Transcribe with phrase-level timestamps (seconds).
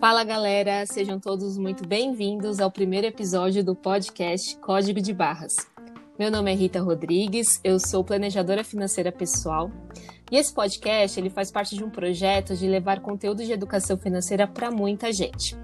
[0.00, 5.54] Fala galera, sejam todos muito bem-vindos ao primeiro episódio do podcast Código de Barras.
[6.18, 9.70] Meu nome é Rita Rodrigues, eu sou planejadora financeira pessoal
[10.32, 14.48] e esse podcast ele faz parte de um projeto de levar conteúdo de educação financeira
[14.48, 15.56] para muita gente.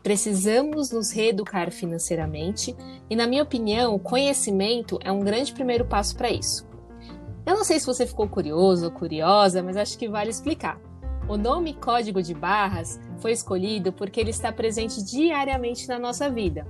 [0.00, 2.76] Precisamos nos reeducar financeiramente
[3.10, 6.67] e, na minha opinião, o conhecimento é um grande primeiro passo para isso.
[7.48, 10.78] Eu não sei se você ficou curioso ou curiosa, mas acho que vale explicar.
[11.26, 16.66] O nome Código de Barras foi escolhido porque ele está presente diariamente na nossa vida.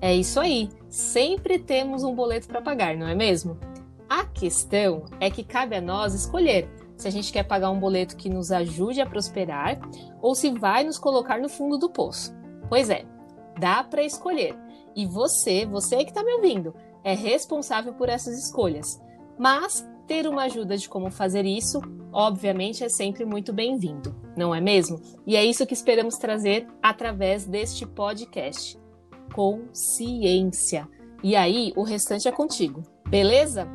[0.00, 3.58] É isso aí, sempre temos um boleto para pagar, não é mesmo?
[4.08, 8.16] A questão é que cabe a nós escolher se a gente quer pagar um boleto
[8.16, 9.78] que nos ajude a prosperar
[10.22, 12.34] ou se vai nos colocar no fundo do poço.
[12.70, 13.04] Pois é,
[13.60, 14.56] dá para escolher.
[14.96, 18.98] E você, você que está me ouvindo, é responsável por essas escolhas.
[19.38, 21.80] Mas ter uma ajuda de como fazer isso,
[22.12, 25.00] obviamente, é sempre muito bem-vindo, não é mesmo?
[25.26, 28.78] E é isso que esperamos trazer através deste podcast.
[29.34, 30.88] Consciência.
[31.22, 33.66] E aí, o restante é contigo, beleza?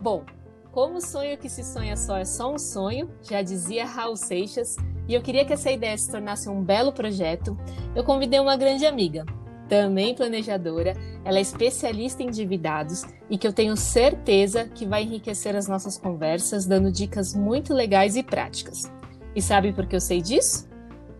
[0.00, 0.24] Bom,
[0.70, 4.76] como o sonho que se sonha só é só um sonho, já dizia Raul Seixas,
[5.08, 7.56] e eu queria que essa ideia se tornasse um belo projeto,
[7.94, 9.24] eu convidei uma grande amiga,
[9.68, 15.56] também planejadora, ela é especialista em endividados e que eu tenho certeza que vai enriquecer
[15.56, 18.90] as nossas conversas, dando dicas muito legais e práticas.
[19.34, 20.68] E sabe por que eu sei disso?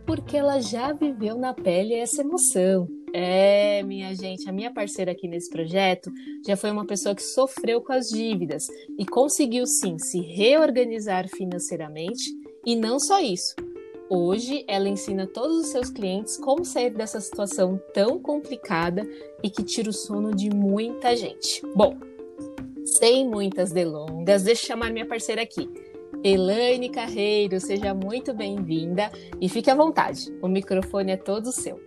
[0.07, 2.87] Porque ela já viveu na pele essa emoção.
[3.13, 6.11] É, minha gente, a minha parceira aqui nesse projeto
[6.45, 8.65] já foi uma pessoa que sofreu com as dívidas
[8.99, 12.25] e conseguiu sim se reorganizar financeiramente.
[12.67, 13.55] E não só isso,
[14.09, 19.03] Hoje, ela ensina todos os seus clientes como sair dessa situação tão complicada
[19.43, 21.63] e que tira o sono de muita gente.
[21.75, 21.97] Bom,
[22.85, 25.71] sem muitas delongas, deixa eu chamar minha parceira aqui.
[26.23, 29.11] Elaine Carreiro, seja muito bem-vinda
[29.41, 31.81] e fique à vontade, o microfone é todo seu.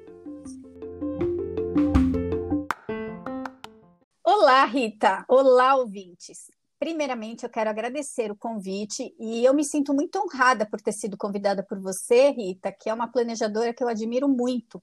[4.23, 5.23] Olá, Rita!
[5.29, 6.56] Olá, ouvintes!
[6.79, 11.17] Primeiramente, eu quero agradecer o convite e eu me sinto muito honrada por ter sido
[11.17, 14.81] convidada por você, Rita, que é uma planejadora que eu admiro muito.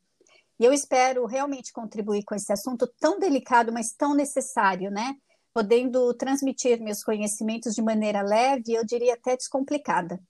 [0.59, 5.15] E eu espero realmente contribuir com esse assunto tão delicado, mas tão necessário, né?
[5.53, 10.21] Podendo transmitir meus conhecimentos de maneira leve, eu diria até descomplicada.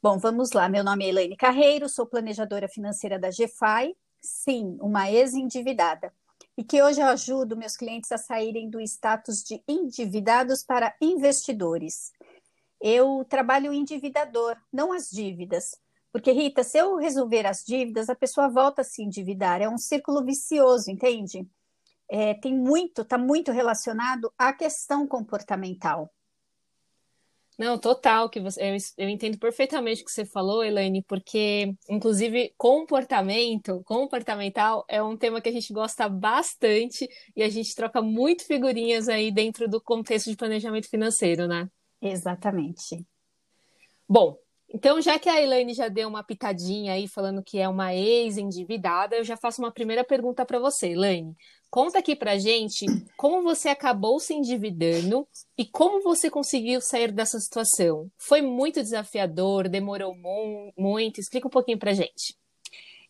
[0.00, 0.68] Bom, vamos lá.
[0.68, 3.96] Meu nome é Elaine Carreiro, sou planejadora financeira da GFI.
[4.20, 6.12] Sim, uma ex-endividada
[6.56, 12.12] e que hoje eu ajudo meus clientes a saírem do status de endividados para investidores.
[12.80, 15.76] Eu trabalho o endividador, não as dívidas.
[16.12, 19.60] Porque, Rita, se eu resolver as dívidas, a pessoa volta a se endividar.
[19.60, 21.44] É um círculo vicioso, entende?
[22.08, 26.12] É, tem muito, está muito relacionado à questão comportamental.
[27.56, 32.52] Não, total, que você, eu, eu entendo perfeitamente o que você falou, Elaine, porque, inclusive,
[32.58, 38.44] comportamento, comportamental é um tema que a gente gosta bastante e a gente troca muito
[38.44, 41.68] figurinhas aí dentro do contexto de planejamento financeiro, né?
[42.02, 43.06] Exatamente.
[44.08, 44.36] Bom,
[44.74, 49.14] então, já que a Elaine já deu uma pitadinha aí falando que é uma ex-endividada,
[49.14, 51.36] eu já faço uma primeira pergunta para você, Elaine.
[51.70, 52.84] Conta aqui pra gente
[53.16, 58.10] como você acabou se endividando e como você conseguiu sair dessa situação.
[58.18, 60.12] Foi muito desafiador, demorou
[60.76, 61.20] muito?
[61.20, 62.36] Explica um pouquinho pra gente.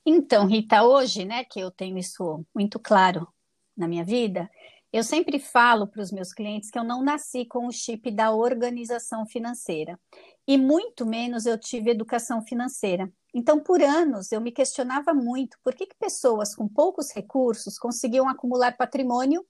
[0.04, 3.26] Então, Rita, hoje, né, que eu tenho isso muito claro
[3.74, 4.50] na minha vida,
[4.92, 8.32] eu sempre falo para os meus clientes que eu não nasci com o chip da
[8.32, 9.98] organização financeira
[10.46, 13.10] e muito menos eu tive educação financeira.
[13.32, 18.28] Então, por anos, eu me questionava muito por que, que pessoas com poucos recursos conseguiam
[18.28, 19.44] acumular patrimônio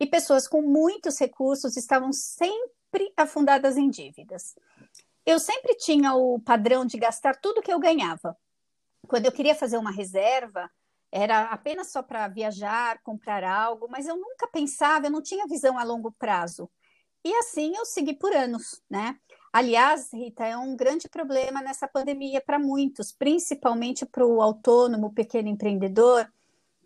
[0.00, 4.54] e pessoas com muitos recursos estavam sempre afundadas em dívidas.
[5.24, 8.36] Eu sempre tinha o padrão de gastar tudo que eu ganhava.
[9.06, 10.68] Quando eu queria fazer uma reserva,
[11.12, 15.78] era apenas só para viajar, comprar algo, mas eu nunca pensava, eu não tinha visão
[15.78, 16.70] a longo prazo.
[17.24, 19.16] E assim eu segui por anos, né?
[19.52, 25.48] Aliás, Rita, é um grande problema nessa pandemia para muitos, principalmente para o autônomo, pequeno
[25.48, 26.26] empreendedor,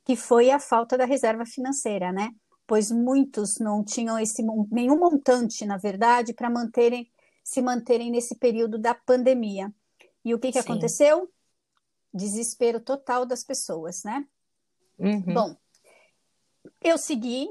[0.04, 2.30] que foi a falta da reserva financeira, né?
[2.66, 7.08] Pois muitos não tinham esse nenhum montante, na verdade, para manterem
[7.46, 9.72] se manterem nesse período da pandemia.
[10.24, 11.32] E o que, que aconteceu?
[12.12, 14.26] Desespero total das pessoas, né?
[14.98, 15.32] Uhum.
[15.32, 15.56] Bom,
[16.82, 17.48] eu segui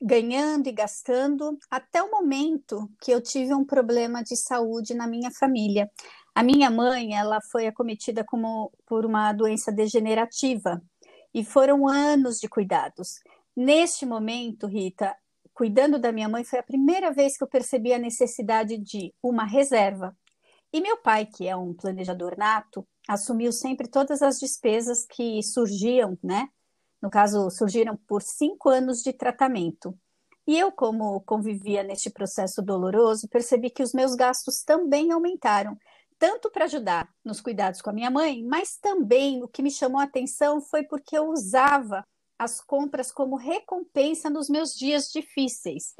[0.00, 5.30] ganhando e gastando até o momento que eu tive um problema de saúde na minha
[5.30, 5.90] família.
[6.34, 10.80] A minha mãe, ela foi acometida como, por uma doença degenerativa
[11.34, 13.20] e foram anos de cuidados.
[13.56, 15.14] Neste momento, Rita,
[15.52, 19.44] cuidando da minha mãe, foi a primeira vez que eu percebi a necessidade de uma
[19.44, 20.16] reserva.
[20.72, 26.16] E meu pai, que é um planejador nato, assumiu sempre todas as despesas que surgiam,
[26.22, 26.48] né?
[27.00, 29.96] No caso, surgiram por cinco anos de tratamento.
[30.46, 35.78] E eu, como convivia neste processo doloroso, percebi que os meus gastos também aumentaram,
[36.18, 40.00] tanto para ajudar nos cuidados com a minha mãe, mas também o que me chamou
[40.00, 42.04] a atenção foi porque eu usava
[42.38, 45.94] as compras como recompensa nos meus dias difíceis.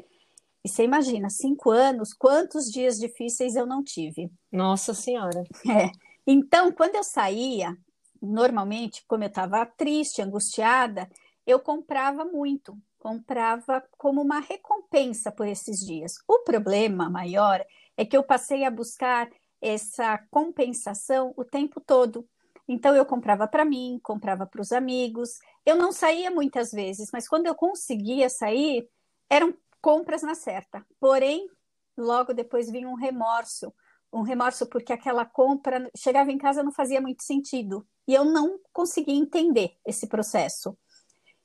[0.63, 4.31] E você imagina, cinco anos, quantos dias difíceis eu não tive?
[4.51, 5.43] Nossa Senhora!
[5.67, 5.91] É.
[6.25, 7.75] Então, quando eu saía,
[8.21, 11.09] normalmente, como eu estava triste, angustiada,
[11.45, 16.13] eu comprava muito, comprava como uma recompensa por esses dias.
[16.27, 17.65] O problema maior
[17.97, 19.29] é que eu passei a buscar
[19.59, 22.27] essa compensação o tempo todo.
[22.67, 25.39] Então eu comprava para mim, comprava para os amigos.
[25.65, 28.87] Eu não saía muitas vezes, mas quando eu conseguia sair,
[29.29, 30.85] eram compras na certa.
[30.99, 31.49] Porém,
[31.97, 33.73] logo depois vinha um remorso,
[34.11, 38.59] um remorso porque aquela compra chegava em casa não fazia muito sentido e eu não
[38.73, 40.77] conseguia entender esse processo.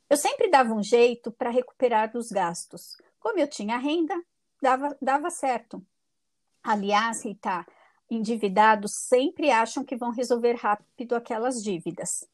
[0.08, 2.96] Eu sempre dava um jeito para recuperar dos gastos.
[3.18, 4.14] Como eu tinha renda,
[4.62, 5.84] dava, dava certo.
[6.62, 7.66] Aliás, Rita,
[8.10, 12.26] endividados sempre acham que vão resolver rápido aquelas dívidas.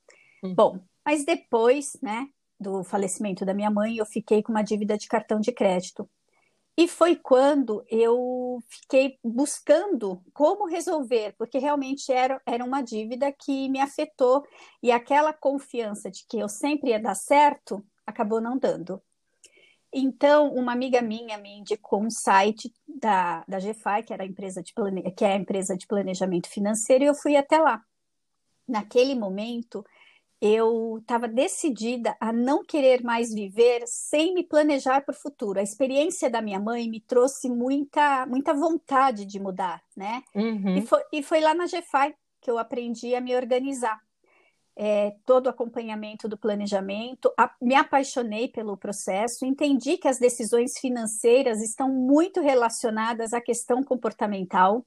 [0.42, 0.54] Hum.
[0.54, 5.08] Bom, mas depois, né, do falecimento da minha mãe, eu fiquei com uma dívida de
[5.08, 6.08] cartão de crédito.
[6.76, 13.68] E foi quando eu fiquei buscando como resolver, porque realmente era, era uma dívida que
[13.68, 14.42] me afetou
[14.82, 19.02] e aquela confiança de que eu sempre ia dar certo acabou não dando.
[19.92, 24.72] Então, uma amiga minha me indicou um site da, da GFI, que, era empresa de
[24.72, 25.02] plane...
[25.12, 27.82] que é a empresa de planejamento financeiro, e eu fui até lá.
[28.66, 29.84] Naquele momento,
[30.44, 35.60] eu estava decidida a não querer mais viver sem me planejar para o futuro.
[35.60, 40.20] A experiência da minha mãe me trouxe muita, muita vontade de mudar, né?
[40.34, 40.78] Uhum.
[40.78, 44.00] E, foi, e foi lá na GFI que eu aprendi a me organizar.
[44.74, 50.76] É, todo o acompanhamento do planejamento, a, me apaixonei pelo processo, entendi que as decisões
[50.76, 54.84] financeiras estão muito relacionadas à questão comportamental,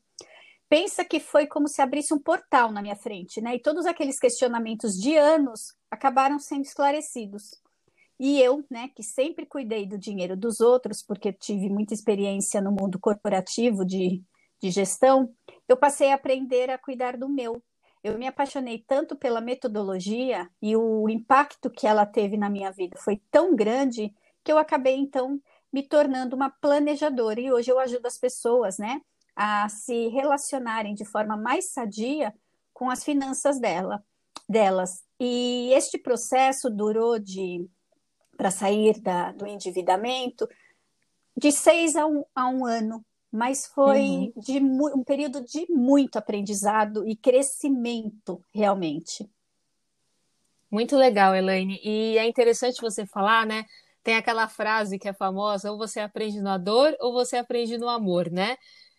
[0.69, 3.55] pensa que foi como se abrisse um portal na minha frente, né?
[3.55, 7.61] E todos aqueles questionamentos de anos acabaram sendo esclarecidos.
[8.19, 12.71] E eu, né, que sempre cuidei do dinheiro dos outros, porque tive muita experiência no
[12.71, 14.23] mundo corporativo de,
[14.61, 15.33] de gestão,
[15.67, 17.61] eu passei a aprender a cuidar do meu.
[18.03, 22.97] Eu me apaixonei tanto pela metodologia e o impacto que ela teve na minha vida
[22.97, 24.13] foi tão grande
[24.43, 25.41] que eu acabei, então,
[25.73, 27.41] me tornando uma planejadora.
[27.41, 29.01] E hoje eu ajudo as pessoas, né,
[29.35, 32.33] a se relacionarem de forma mais sadia
[32.73, 34.03] com as finanças dela,
[34.47, 35.03] delas.
[35.19, 37.67] E este processo durou de
[38.37, 40.47] para sair da, do endividamento
[41.37, 44.33] de seis a um, a um ano, mas foi uhum.
[44.37, 49.29] de um período de muito aprendizado e crescimento realmente.
[50.71, 51.79] Muito legal, Elaine.
[51.83, 53.65] E é interessante você falar, né?
[54.03, 57.89] Tem aquela frase que é famosa: ou você aprende na dor ou você aprende no
[57.89, 58.57] amor, né?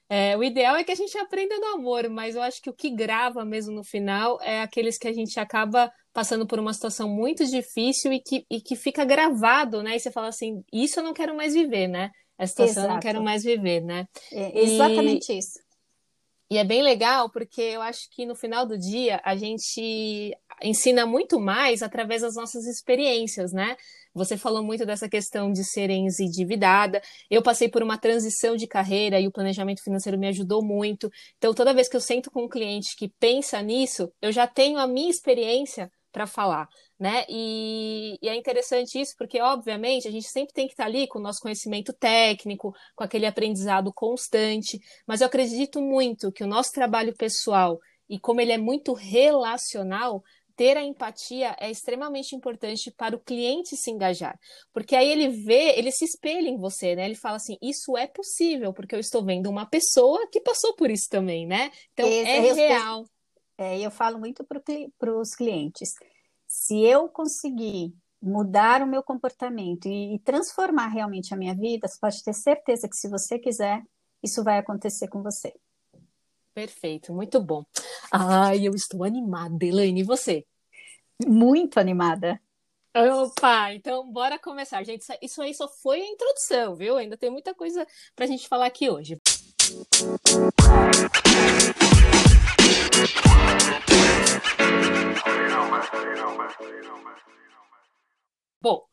[0.09, 2.75] É, o ideal é que a gente aprenda no amor, mas eu acho que o
[2.75, 7.09] que grava mesmo no final é aqueles que a gente acaba passando por uma situação
[7.09, 9.97] muito difícil e que, e que fica gravado, né?
[9.97, 12.11] E você fala assim, isso eu não quero mais viver, né?
[12.39, 12.89] Essa situação Exato.
[12.89, 14.07] eu não quero mais viver, né?
[14.33, 15.39] É exatamente e...
[15.39, 15.66] isso.
[16.49, 21.05] E é bem legal porque eu acho que no final do dia a gente ensina
[21.05, 23.77] muito mais através das nossas experiências, né?
[24.15, 27.03] Você falou muito dessa questão de serem endividada.
[27.29, 31.11] Eu passei por uma transição de carreira e o planejamento financeiro me ajudou muito.
[31.37, 34.79] Então, toda vez que eu sento com um cliente que pensa nisso, eu já tenho
[34.79, 36.67] a minha experiência para falar,
[36.99, 37.27] né?
[37.29, 41.19] E, e, é interessante isso porque, obviamente, a gente sempre tem que estar ali com
[41.19, 46.73] o nosso conhecimento técnico, com aquele aprendizado constante, mas eu acredito muito que o nosso
[46.73, 50.23] trabalho pessoal e como ele é muito relacional,
[50.57, 54.39] ter a empatia é extremamente importante para o cliente se engajar,
[54.73, 57.05] porque aí ele vê, ele se espelha em você, né?
[57.05, 60.91] Ele fala assim: isso é possível, porque eu estou vendo uma pessoa que passou por
[60.91, 61.71] isso também, né?
[61.93, 63.05] Então Esse, é real.
[63.59, 64.45] É, eu falo muito
[64.99, 65.95] para os clientes:
[66.47, 71.99] se eu conseguir mudar o meu comportamento e, e transformar realmente a minha vida, você
[71.99, 73.83] pode ter certeza que se você quiser,
[74.23, 75.55] isso vai acontecer com você.
[76.55, 77.65] Perfeito, muito bom.
[78.11, 80.45] Ai, eu estou animada, Elaine, e você?
[81.27, 82.41] Muito animada.
[82.97, 85.07] Opa, então bora começar, gente.
[85.21, 86.97] Isso aí só foi a introdução, viu?
[86.97, 89.21] Ainda tem muita coisa para a gente falar aqui hoje.
[98.61, 98.85] Bom,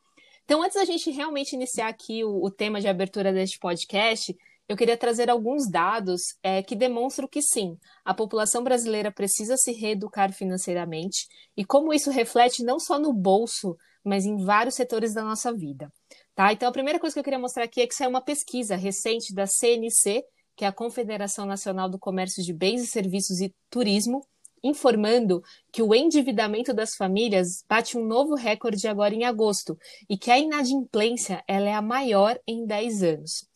[0.43, 4.35] então, antes da gente realmente iniciar aqui o, o tema de abertura deste podcast,
[4.67, 9.71] eu queria trazer alguns dados é, que demonstram que sim, a população brasileira precisa se
[9.71, 15.23] reeducar financeiramente e como isso reflete não só no bolso, mas em vários setores da
[15.23, 15.91] nossa vida.
[16.33, 16.51] Tá?
[16.51, 19.33] Então, a primeira coisa que eu queria mostrar aqui é que saiu uma pesquisa recente
[19.33, 20.23] da CNC,
[20.55, 24.25] que é a Confederação Nacional do Comércio de Bens e Serviços e Turismo,
[24.63, 29.77] informando que o endividamento das famílias bate um novo recorde agora em agosto
[30.09, 33.47] e que a inadimplência ela é a maior em 10 anos.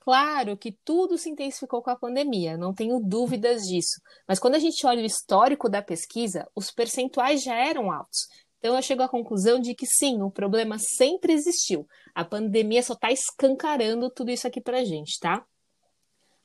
[0.00, 4.00] Claro que tudo se intensificou com a pandemia, não tenho dúvidas disso.
[4.26, 8.28] Mas quando a gente olha o histórico da pesquisa, os percentuais já eram altos.
[8.58, 11.86] Então eu chego à conclusão de que sim, o problema sempre existiu.
[12.14, 15.44] A pandemia só está escancarando tudo isso aqui para a gente, tá?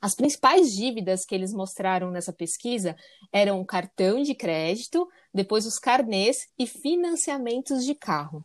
[0.02, 2.96] As principais dívidas que eles mostraram nessa pesquisa
[3.32, 8.44] eram o cartão de crédito, depois os carnês e financiamentos de carro.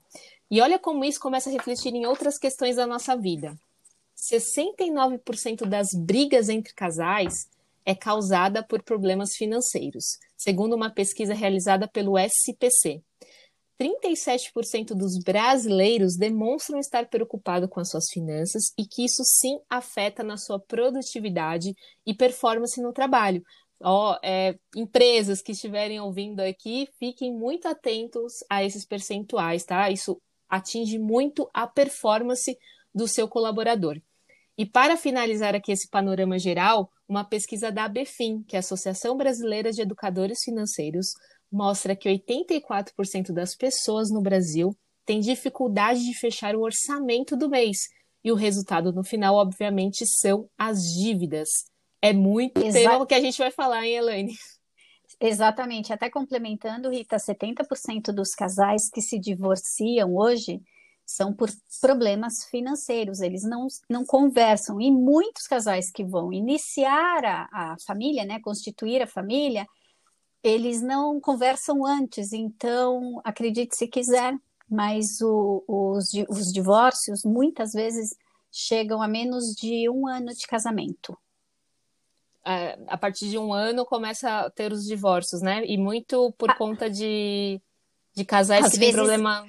[0.51, 3.57] E olha como isso começa a refletir em outras questões da nossa vida.
[4.15, 7.49] 69% das brigas entre casais
[7.83, 13.01] é causada por problemas financeiros, segundo uma pesquisa realizada pelo SPC.
[13.79, 20.23] 37% dos brasileiros demonstram estar preocupados com as suas finanças e que isso sim afeta
[20.23, 23.43] na sua produtividade e performance no trabalho.
[23.81, 29.91] Ó, é, empresas que estiverem ouvindo aqui, fiquem muito atentos a esses percentuais, tá?
[29.91, 30.19] Isso
[30.49, 32.57] atinge muito a performance
[32.93, 34.01] do seu colaborador.
[34.57, 39.15] E para finalizar aqui esse panorama geral, uma pesquisa da ABFIN, que é a Associação
[39.15, 41.13] Brasileira de Educadores Financeiros,
[41.51, 44.75] mostra que 84% das pessoas no Brasil
[45.05, 47.77] têm dificuldade de fechar o orçamento do mês.
[48.23, 51.49] E o resultado no final, obviamente, são as dívidas.
[52.01, 54.33] É muito Exa tema que a gente vai falar, hein, Elaine?
[55.19, 55.93] Exatamente.
[55.93, 60.61] Até complementando, Rita, 70% dos casais que se divorciam hoje
[61.05, 61.49] são por
[61.79, 64.79] problemas financeiros, eles não, não conversam.
[64.81, 69.65] E muitos casais que vão iniciar a, a família, né, constituir a família,
[70.43, 72.33] eles não conversam antes.
[72.33, 74.37] Então, acredite se quiser,
[74.69, 78.15] mas o, os, os divórcios muitas vezes
[78.51, 81.17] chegam a menos de um ano de casamento.
[82.45, 85.65] É, a partir de um ano começa a ter os divórcios, né?
[85.65, 87.61] E muito por conta de,
[88.15, 88.95] de casais Às que vezes...
[88.95, 89.45] têm problema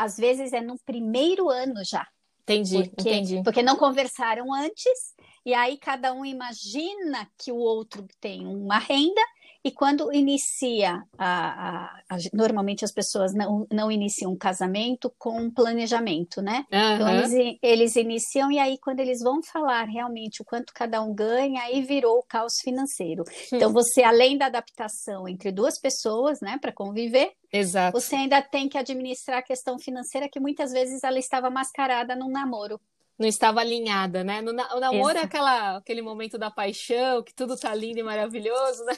[0.00, 2.08] às vezes é no primeiro ano já.
[2.42, 3.42] Entendi, porque, entendi.
[3.42, 9.20] Porque não conversaram antes, e aí cada um imagina que o outro tem uma renda
[9.62, 15.38] e quando inicia, a, a, a, normalmente as pessoas não, não iniciam um casamento com
[15.38, 16.64] um planejamento, né?
[16.72, 16.94] Uhum.
[16.94, 21.14] Então eles, eles iniciam e aí quando eles vão falar realmente o quanto cada um
[21.14, 23.22] ganha, aí virou o caos financeiro.
[23.22, 23.56] Hum.
[23.56, 28.00] Então você, além da adaptação entre duas pessoas, né, para conviver, Exato.
[28.00, 32.30] você ainda tem que administrar a questão financeira que muitas vezes ela estava mascarada num
[32.30, 32.80] namoro
[33.20, 34.40] não estava alinhada, né?
[34.40, 38.82] No, o namoro é aquela, aquele momento da paixão, que tudo tá lindo e maravilhoso,
[38.86, 38.96] né?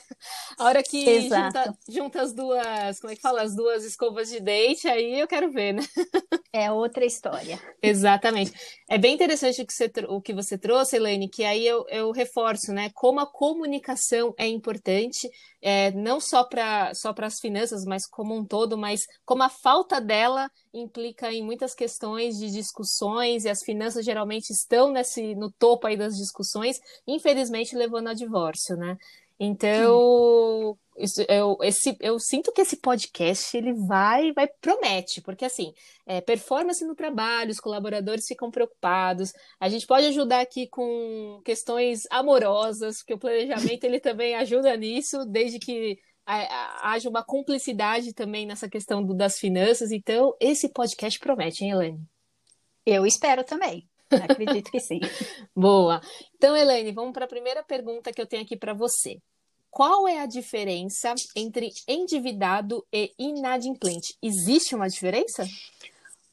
[0.57, 3.43] A hora que junta, junta, as duas, como é que fala?
[3.43, 5.83] As duas escovas de dente, aí eu quero ver, né?
[6.53, 7.59] É outra história.
[7.83, 8.53] Exatamente.
[8.89, 12.13] É bem interessante o que você, o que você trouxe, Elaine, que aí eu, eu
[12.13, 12.91] reforço, né?
[12.95, 15.29] Como a comunicação é importante,
[15.61, 20.01] é, não só para só as finanças, mas como um todo, mas como a falta
[20.01, 25.87] dela implica em muitas questões de discussões, e as finanças geralmente estão nesse, no topo
[25.87, 28.97] aí das discussões, infelizmente levando a divórcio, né?
[29.45, 35.75] Então, isso, eu, esse, eu sinto que esse podcast ele vai, vai promete, porque assim,
[36.07, 39.33] é, performance no trabalho, os colaboradores ficam preocupados.
[39.59, 45.25] A gente pode ajudar aqui com questões amorosas, porque o planejamento ele também ajuda nisso,
[45.25, 49.91] desde que haja uma cumplicidade também nessa questão do, das finanças.
[49.91, 52.01] Então, esse podcast promete, hein, Elaine?
[52.85, 53.89] Eu espero também.
[54.11, 55.01] Acredito que sim.
[55.55, 56.01] Boa.
[56.35, 59.19] Então, Elaine, vamos para a primeira pergunta que eu tenho aqui para você.
[59.71, 64.15] Qual é a diferença entre endividado e inadimplente?
[64.21, 65.47] Existe uma diferença?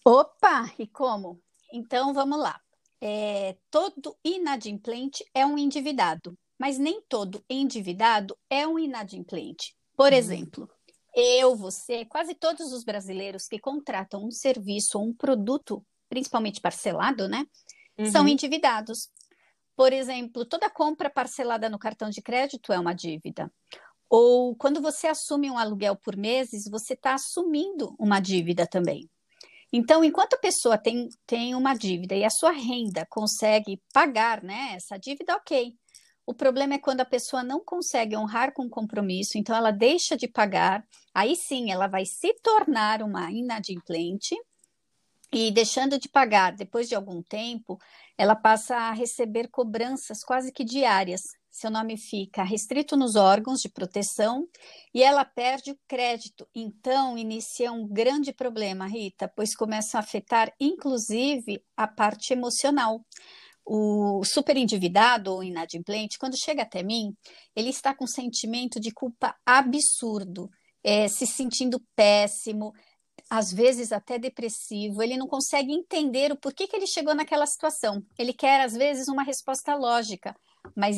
[0.04, 1.40] Opa, e como?
[1.72, 2.60] Então vamos lá.
[3.00, 9.74] É, todo inadimplente é um endividado, mas nem todo endividado é um inadimplente.
[10.00, 10.18] Por uhum.
[10.18, 10.70] exemplo,
[11.14, 17.28] eu, você, quase todos os brasileiros que contratam um serviço ou um produto, principalmente parcelado,
[17.28, 17.46] né,
[17.98, 18.06] uhum.
[18.06, 19.10] são endividados.
[19.76, 23.52] Por exemplo, toda compra parcelada no cartão de crédito é uma dívida.
[24.10, 29.10] Ou quando você assume um aluguel por meses, você está assumindo uma dívida também.
[29.70, 34.76] Então, enquanto a pessoa tem, tem uma dívida e a sua renda consegue pagar né,
[34.76, 35.78] essa dívida, ok.
[36.30, 40.16] O problema é quando a pessoa não consegue honrar com o compromisso, então ela deixa
[40.16, 44.36] de pagar, aí sim ela vai se tornar uma inadimplente
[45.34, 47.80] e deixando de pagar depois de algum tempo,
[48.16, 51.22] ela passa a receber cobranças quase que diárias.
[51.50, 54.48] Seu nome fica restrito nos órgãos de proteção
[54.94, 56.48] e ela perde o crédito.
[56.54, 63.04] Então, inicia um grande problema, Rita, pois começa a afetar inclusive a parte emocional.
[63.72, 67.14] O superendividado ou inadimplente, quando chega até mim,
[67.56, 70.50] ele está com um sentimento de culpa absurdo,
[70.84, 72.74] é, se sentindo péssimo,
[73.30, 78.04] às vezes até depressivo, ele não consegue entender o porquê que ele chegou naquela situação.
[78.18, 80.36] Ele quer, às vezes, uma resposta lógica,
[80.76, 80.98] mas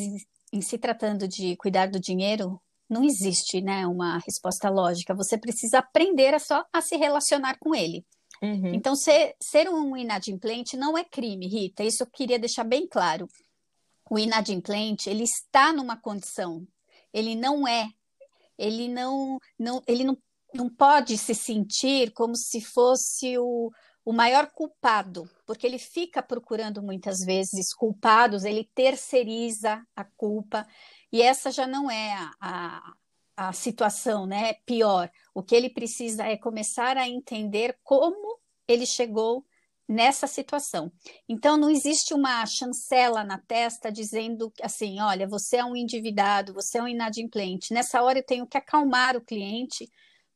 [0.53, 2.57] em se tratando de cuidar do dinheiro,
[2.89, 5.13] não existe né, uma resposta lógica.
[5.13, 8.05] Você precisa aprender a só a se relacionar com ele.
[8.41, 8.73] Uhum.
[8.73, 11.83] Então, ser, ser um inadimplente não é crime, Rita.
[11.83, 13.27] Isso eu queria deixar bem claro.
[14.09, 16.67] O inadimplente, ele está numa condição,
[17.13, 17.87] ele não é,
[18.57, 20.17] ele não, não, ele não
[20.53, 23.71] não pode se sentir como se fosse o,
[24.03, 30.67] o maior culpado, porque ele fica procurando muitas vezes culpados, ele terceiriza a culpa,
[31.11, 32.93] e essa já não é a, a,
[33.35, 34.53] a situação, né?
[34.65, 35.09] Pior.
[35.33, 39.45] O que ele precisa é começar a entender como ele chegou
[39.87, 40.91] nessa situação.
[41.27, 46.77] Então, não existe uma chancela na testa dizendo assim: olha, você é um endividado, você
[46.77, 47.73] é um inadimplente.
[47.73, 49.89] Nessa hora eu tenho que acalmar o cliente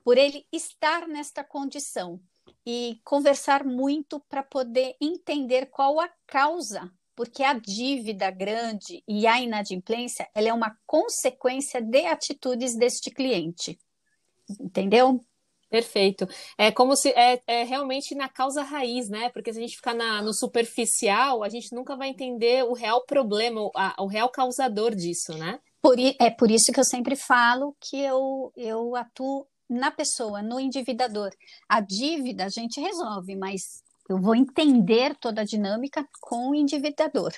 [0.04, 2.20] por ele estar nesta condição
[2.66, 9.40] e conversar muito para poder entender qual a causa, porque a dívida grande e a
[9.40, 13.80] inadimplência ela é uma consequência de atitudes deste cliente.
[14.60, 15.20] Entendeu?
[15.70, 16.28] Perfeito.
[16.58, 19.30] É como se é, é, realmente na causa raiz, né?
[19.30, 23.04] Porque se a gente ficar na, no superficial, a gente nunca vai entender o real
[23.06, 25.60] problema, o, a, o real causador disso, né?
[25.82, 30.60] Por, é por isso que eu sempre falo que eu, eu atuo na pessoa, no
[30.60, 31.32] endividador.
[31.68, 37.34] A dívida a gente resolve, mas eu vou entender toda a dinâmica com o endividador.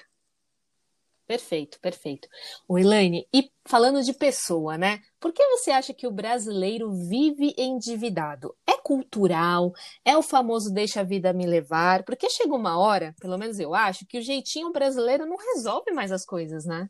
[1.25, 2.29] Perfeito, perfeito.
[2.67, 5.01] O Elaine, e falando de pessoa, né?
[5.19, 8.55] Por que você acha que o brasileiro vive endividado?
[8.65, 9.73] É cultural?
[10.05, 12.03] É o famoso deixa a vida me levar?
[12.03, 16.13] Porque chega uma hora, pelo menos eu acho, que o jeitinho brasileiro não resolve mais
[16.13, 16.89] as coisas, né?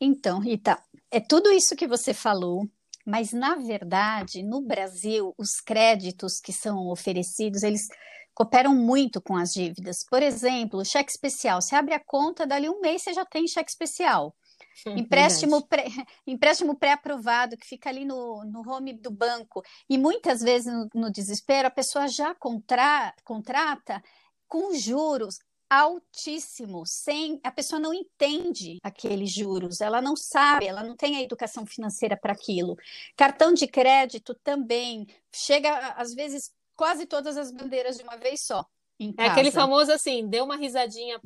[0.00, 2.68] Então, Rita, é tudo isso que você falou
[3.04, 7.88] mas, na verdade, no Brasil, os créditos que são oferecidos, eles
[8.34, 10.04] cooperam muito com as dívidas.
[10.08, 11.60] Por exemplo, cheque especial.
[11.60, 14.34] Você abre a conta, dali um mês você já tem cheque especial.
[14.74, 15.84] Sim, empréstimo, pré,
[16.26, 19.62] empréstimo pré-aprovado que fica ali no, no home do banco.
[19.88, 24.02] E muitas vezes, no, no desespero, a pessoa já contra, contrata
[24.48, 25.38] com juros
[25.72, 31.22] altíssimo, sem a pessoa não entende aqueles juros, ela não sabe, ela não tem a
[31.22, 32.76] educação financeira para aquilo.
[33.16, 38.66] Cartão de crédito também chega às vezes quase todas as bandeiras de uma vez só.
[39.16, 41.20] É aquele famoso assim, deu uma risadinha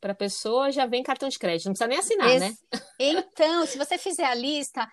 [0.00, 2.54] para a pessoa, já vem cartão de crédito, não precisa nem assinar, né?
[2.96, 4.88] Então, se você fizer a lista,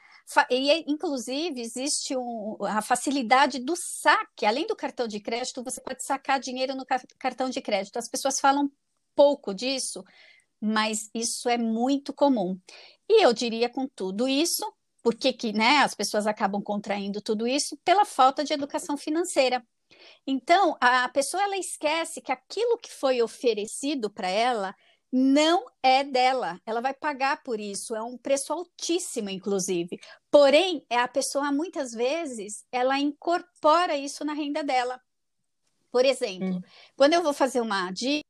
[0.49, 6.03] e inclusive existe um, a facilidade do saque, além do cartão de crédito, você pode
[6.03, 6.83] sacar dinheiro no
[7.19, 7.97] cartão de crédito.
[7.97, 8.71] As pessoas falam
[9.15, 10.03] pouco disso,
[10.59, 12.59] mas isso é muito comum.
[13.07, 14.65] E eu diria com tudo isso,
[15.03, 19.63] porque que, né, as pessoas acabam contraindo tudo isso pela falta de educação financeira.
[20.25, 24.75] Então, a pessoa ela esquece que aquilo que foi oferecido para ela
[25.11, 26.59] não é dela.
[26.65, 29.99] Ela vai pagar por isso, é um preço altíssimo, inclusive.
[30.29, 35.01] Porém, é a pessoa muitas vezes ela incorpora isso na renda dela.
[35.91, 36.61] Por exemplo, hum.
[36.95, 38.25] quando eu vou fazer uma dívida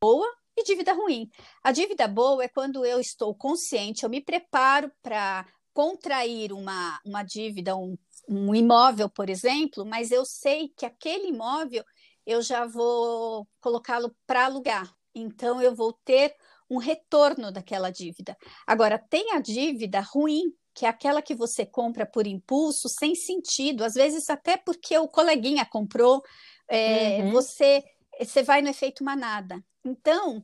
[0.00, 1.28] boa e dívida ruim.
[1.62, 7.22] A dívida boa é quando eu estou consciente, eu me preparo para contrair uma, uma
[7.22, 11.84] dívida, um, um imóvel, por exemplo, mas eu sei que aquele imóvel
[12.24, 14.90] eu já vou colocá-lo para alugar.
[15.14, 16.34] Então, eu vou ter
[16.70, 18.36] um retorno daquela dívida.
[18.66, 23.84] Agora, tem a dívida ruim, que é aquela que você compra por impulso, sem sentido,
[23.84, 26.22] às vezes até porque o coleguinha comprou,
[26.66, 27.32] é, uhum.
[27.32, 27.84] você,
[28.18, 29.62] você vai no efeito manada.
[29.84, 30.42] Então,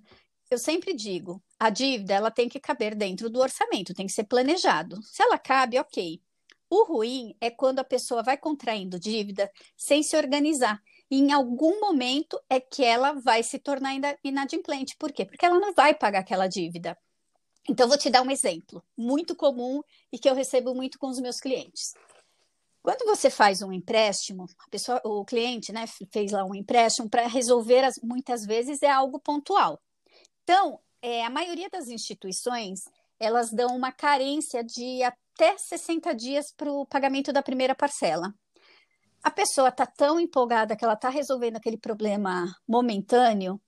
[0.51, 4.25] eu sempre digo, a dívida ela tem que caber dentro do orçamento, tem que ser
[4.25, 5.01] planejado.
[5.03, 6.21] Se ela cabe, ok.
[6.69, 10.83] O ruim é quando a pessoa vai contraindo dívida sem se organizar.
[11.11, 14.97] E em algum momento é que ela vai se tornar inadimplente.
[14.97, 15.25] Por quê?
[15.25, 16.97] Porque ela não vai pagar aquela dívida.
[17.69, 19.83] Então, vou te dar um exemplo muito comum
[20.13, 21.95] e que eu recebo muito com os meus clientes.
[22.83, 27.85] Quando você faz um empréstimo, pessoa, o cliente né, fez lá um empréstimo para resolver,
[27.85, 29.81] as, muitas vezes, é algo pontual.
[30.51, 32.81] Então, é, a maioria das instituições,
[33.21, 38.35] elas dão uma carência de até 60 dias para o pagamento da primeira parcela.
[39.23, 43.61] a pessoa está tão empolgada que ela está resolvendo aquele problema momentâneo,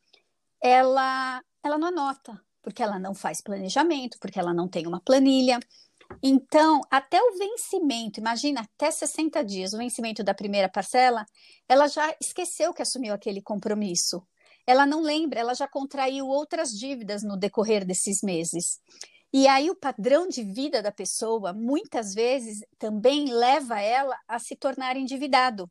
[0.60, 5.60] ela, ela não anota, porque ela não faz planejamento, porque ela não tem uma planilha.
[6.20, 11.24] Então, até o vencimento, imagina, até 60 dias, o vencimento da primeira parcela,
[11.68, 14.26] ela já esqueceu que assumiu aquele compromisso.
[14.66, 18.80] Ela não lembra, ela já contraiu outras dívidas no decorrer desses meses.
[19.32, 24.54] E aí o padrão de vida da pessoa, muitas vezes, também leva ela a se
[24.54, 25.70] tornar endividado.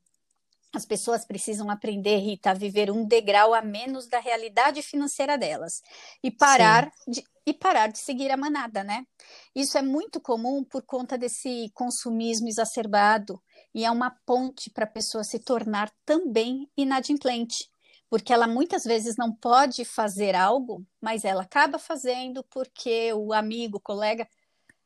[0.73, 5.81] As pessoas precisam aprender, Rita, a viver um degrau a menos da realidade financeira delas
[6.23, 9.05] e parar de, e parar de seguir a manada, né?
[9.53, 13.41] Isso é muito comum por conta desse consumismo exacerbado
[13.75, 17.70] e é uma ponte para a pessoa se tornar também inadimplente,
[18.11, 23.77] porque ela muitas vezes não pode fazer algo, mas ela acaba fazendo porque o amigo,
[23.77, 24.27] o colega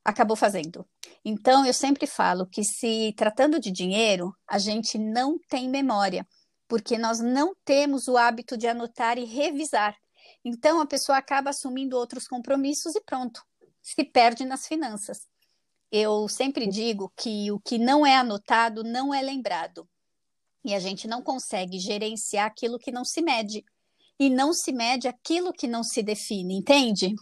[0.04, 0.88] acabou fazendo.
[1.26, 6.24] Então, eu sempre falo que se tratando de dinheiro, a gente não tem memória,
[6.68, 9.98] porque nós não temos o hábito de anotar e revisar.
[10.44, 13.42] Então, a pessoa acaba assumindo outros compromissos e pronto,
[13.82, 15.28] se perde nas finanças.
[15.92, 19.90] Eu sempre digo que o que não é anotado não é lembrado.
[20.66, 23.64] E a gente não consegue gerenciar aquilo que não se mede.
[24.20, 27.14] E não se mede aquilo que não se define, entende?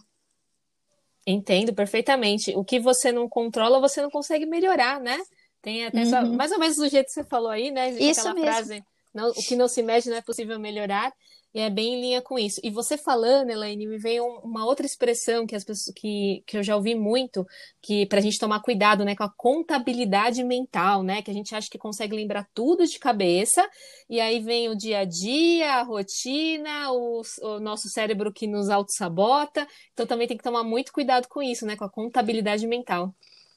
[1.26, 2.54] Entendo perfeitamente.
[2.56, 5.18] O que você não controla, você não consegue melhorar, né?
[5.60, 6.02] Tem até uhum.
[6.04, 7.90] essa, mais ou menos do jeito que você falou aí, né?
[7.90, 8.50] Isso Aquela mesmo.
[8.50, 11.12] frase, não, o que não se mede não é possível melhorar.
[11.54, 12.60] E é bem em linha com isso.
[12.64, 16.64] E você falando, Elaine, me veio uma outra expressão que as pessoas que, que eu
[16.64, 17.46] já ouvi muito,
[17.80, 21.54] que para a gente tomar cuidado, né, com a contabilidade mental, né, que a gente
[21.54, 23.64] acha que consegue lembrar tudo de cabeça,
[24.10, 28.68] e aí vem o dia a dia, a rotina, o, o nosso cérebro que nos
[28.68, 29.64] auto-sabota.
[29.92, 33.14] Então também tem que tomar muito cuidado com isso, né, com a contabilidade mental.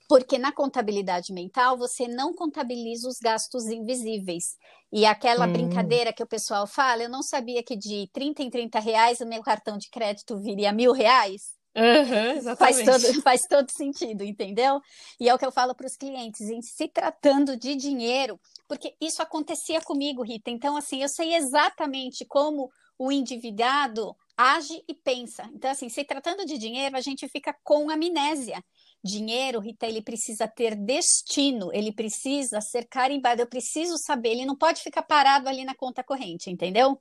[0.07, 4.55] Porque na contabilidade mental você não contabiliza os gastos invisíveis.
[4.91, 5.51] E aquela hum.
[5.51, 9.25] brincadeira que o pessoal fala, eu não sabia que de 30 em 30 reais o
[9.25, 11.57] meu cartão de crédito viria mil reais.
[11.75, 14.81] Uhum, faz, todo, faz todo sentido, entendeu?
[15.19, 18.95] E é o que eu falo para os clientes, em se tratando de dinheiro, porque
[18.99, 20.49] isso acontecia comigo, Rita.
[20.49, 25.47] Então, assim, eu sei exatamente como o endividado age e pensa.
[25.53, 28.63] Então, assim, se tratando de dinheiro, a gente fica com amnésia.
[29.03, 34.55] Dinheiro, Rita, ele precisa ter destino, ele precisa ser carimbado, eu preciso saber, ele não
[34.55, 36.99] pode ficar parado ali na conta corrente, entendeu?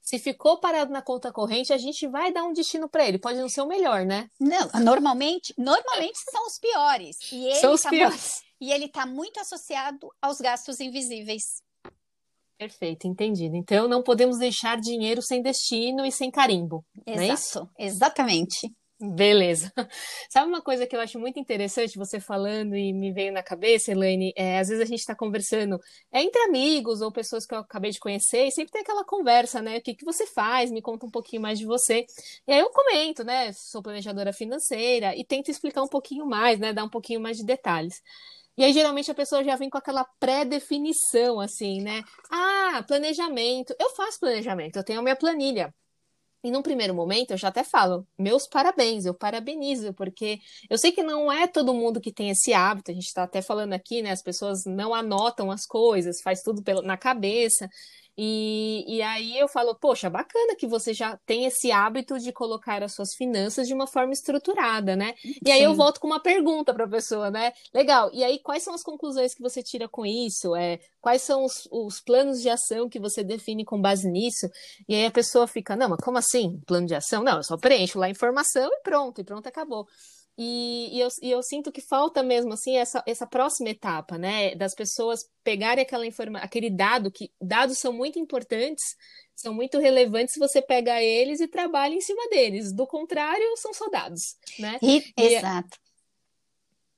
[0.00, 3.18] Se ficou parado na conta corrente, a gente vai dar um destino para ele.
[3.18, 4.30] Pode não ser o melhor, né?
[4.40, 7.18] Não, normalmente, normalmente são os piores.
[7.30, 8.42] E são os tá piores.
[8.42, 11.62] Muito, e ele está muito associado aos gastos invisíveis.
[12.56, 13.54] Perfeito, entendido.
[13.54, 16.84] Então não podemos deixar dinheiro sem destino e sem carimbo.
[17.06, 17.70] Exato, não é isso?
[17.78, 18.74] exatamente.
[19.00, 19.72] Beleza.
[20.28, 23.92] Sabe uma coisa que eu acho muito interessante você falando e me veio na cabeça,
[23.92, 24.32] Elaine?
[24.36, 25.78] É, às vezes a gente está conversando
[26.10, 29.62] é, entre amigos ou pessoas que eu acabei de conhecer e sempre tem aquela conversa,
[29.62, 29.78] né?
[29.78, 30.72] O que, que você faz?
[30.72, 32.06] Me conta um pouquinho mais de você.
[32.44, 33.52] E aí eu comento, né?
[33.52, 36.72] Sou planejadora financeira e tento explicar um pouquinho mais, né?
[36.72, 38.02] Dar um pouquinho mais de detalhes.
[38.56, 42.02] E aí, geralmente, a pessoa já vem com aquela pré-definição, assim, né?
[42.30, 43.74] Ah, planejamento.
[43.78, 45.72] Eu faço planejamento, eu tenho a minha planilha.
[46.42, 50.38] E num primeiro momento eu já até falo, meus parabéns, eu parabenizo, porque
[50.70, 53.42] eu sei que não é todo mundo que tem esse hábito, a gente está até
[53.42, 54.12] falando aqui, né?
[54.12, 57.68] As pessoas não anotam as coisas, faz tudo na cabeça.
[58.20, 62.82] E, e aí eu falo, poxa, bacana que você já tem esse hábito de colocar
[62.82, 65.14] as suas finanças de uma forma estruturada, né?
[65.46, 65.66] E aí Sim.
[65.66, 67.52] eu volto com uma pergunta para a pessoa, né?
[67.72, 68.10] Legal.
[68.12, 70.56] E aí, quais são as conclusões que você tira com isso?
[70.56, 74.48] É, quais são os, os planos de ação que você define com base nisso?
[74.88, 76.60] E aí a pessoa fica, não, mas como assim?
[76.66, 77.22] Plano de ação?
[77.22, 79.86] Não, eu só preencho lá a informação e pronto, e pronto, acabou.
[80.40, 84.54] E, e, eu, e eu sinto que falta mesmo assim essa, essa próxima etapa, né?
[84.54, 88.96] Das pessoas pegarem aquela informa aquele dado, que dados são muito importantes,
[89.34, 92.72] são muito relevantes se você pega eles e trabalha em cima deles.
[92.72, 94.78] Do contrário, são soldados, né?
[94.80, 95.76] E, exato.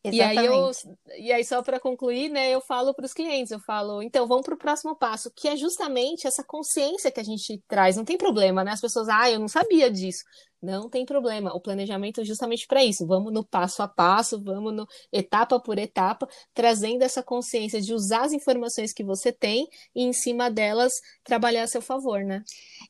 [0.04, 0.70] E aí, eu,
[1.18, 4.46] e aí, só para concluir, né, eu falo para os clientes, eu falo, então vamos
[4.46, 7.96] para o próximo passo, que é justamente essa consciência que a gente traz.
[7.96, 8.72] Não tem problema, né?
[8.72, 10.24] As pessoas, ah, eu não sabia disso.
[10.62, 11.54] Não tem problema.
[11.54, 13.06] O planejamento é justamente para isso.
[13.06, 18.24] Vamos no passo a passo, vamos no etapa por etapa, trazendo essa consciência de usar
[18.24, 20.92] as informações que você tem e em cima delas
[21.24, 22.42] trabalhar a seu favor, né?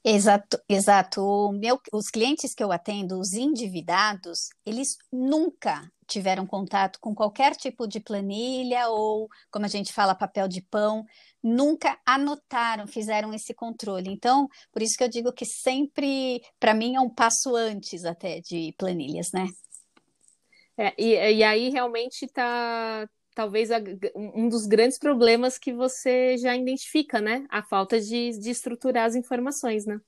[0.05, 1.53] Exato, exato.
[1.53, 7.87] Meu, os clientes que eu atendo, os endividados, eles nunca tiveram contato com qualquer tipo
[7.87, 11.05] de planilha ou, como a gente fala, papel de pão,
[11.43, 14.11] nunca anotaram, fizeram esse controle.
[14.11, 18.41] Então, por isso que eu digo que sempre, para mim, é um passo antes até
[18.41, 19.47] de planilhas, né?
[20.77, 23.79] É, e, e aí realmente está talvez a,
[24.15, 27.47] um dos grandes problemas que você já identifica, né?
[27.49, 30.01] A falta de, de estruturar as informações, né?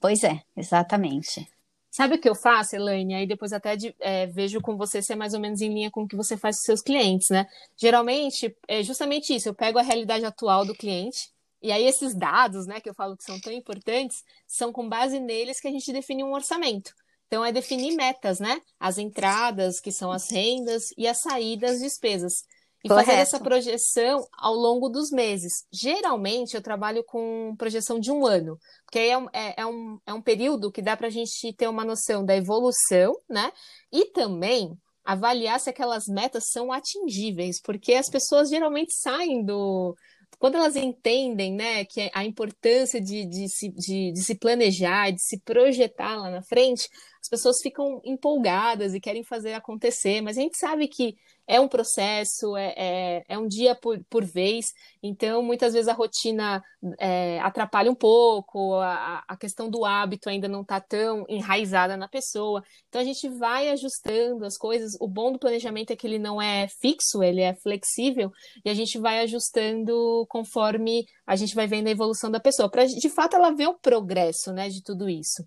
[0.00, 1.46] Pois é, exatamente.
[1.90, 3.14] Sabe o que eu faço, Elaine?
[3.14, 5.90] Aí depois até de, é, vejo com você se é mais ou menos em linha
[5.90, 7.46] com o que você faz com seus clientes, né?
[7.76, 9.48] Geralmente, é justamente isso.
[9.48, 13.16] Eu pego a realidade atual do cliente, e aí esses dados, né, que eu falo
[13.16, 16.94] que são tão importantes, são com base neles que a gente define um orçamento.
[17.26, 18.60] Então, é definir metas, né?
[18.78, 22.44] As entradas, que são as rendas, e as saídas, despesas.
[22.82, 23.06] E Correto.
[23.06, 25.64] fazer essa projeção ao longo dos meses.
[25.70, 29.98] Geralmente, eu trabalho com projeção de um ano, porque aí é um, é, é um,
[30.06, 33.52] é um período que dá para a gente ter uma noção da evolução, né?
[33.92, 34.72] E também
[35.04, 39.94] avaliar se aquelas metas são atingíveis, porque as pessoas geralmente saem do,
[40.38, 45.22] quando elas entendem né, que a importância de, de, se, de, de se planejar, de
[45.22, 46.88] se projetar lá na frente,
[47.22, 51.68] as pessoas ficam empolgadas e querem fazer acontecer, mas a gente sabe que é um
[51.68, 54.66] processo, é, é, é um dia por, por vez,
[55.02, 56.62] então muitas vezes a rotina
[56.98, 62.06] é, atrapalha um pouco, a, a questão do hábito ainda não está tão enraizada na
[62.06, 64.92] pessoa, então a gente vai ajustando as coisas.
[65.00, 68.30] O bom do planejamento é que ele não é fixo, ele é flexível,
[68.64, 72.86] e a gente vai ajustando conforme a gente vai vendo a evolução da pessoa, para
[72.86, 75.44] de fato ela ver o progresso né, de tudo isso.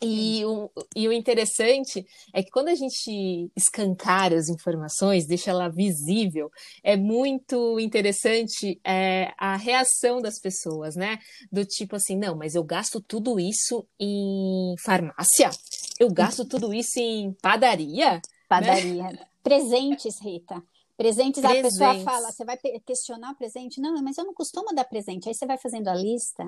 [0.00, 5.70] E o, e o interessante é que quando a gente escancara as informações, deixa ela
[5.70, 6.50] visível,
[6.82, 11.18] é muito interessante é, a reação das pessoas, né?
[11.50, 15.50] Do tipo assim, não, mas eu gasto tudo isso em farmácia?
[15.98, 18.20] Eu gasto tudo isso em padaria?
[18.48, 19.04] Padaria.
[19.04, 19.26] Né?
[19.42, 20.62] Presentes, Rita.
[20.94, 23.80] Presentes, presentes, a pessoa fala, você vai questionar o presente?
[23.80, 25.28] Não, mas eu não costumo dar presente.
[25.28, 26.44] Aí você vai fazendo a lista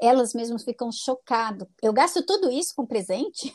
[0.00, 1.68] elas mesmas ficam chocadas.
[1.82, 3.54] Eu gasto tudo isso com presente?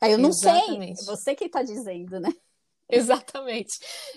[0.00, 1.02] Aí eu não Exatamente.
[1.02, 2.32] sei, você que está dizendo, né?
[2.88, 3.70] Exatamente.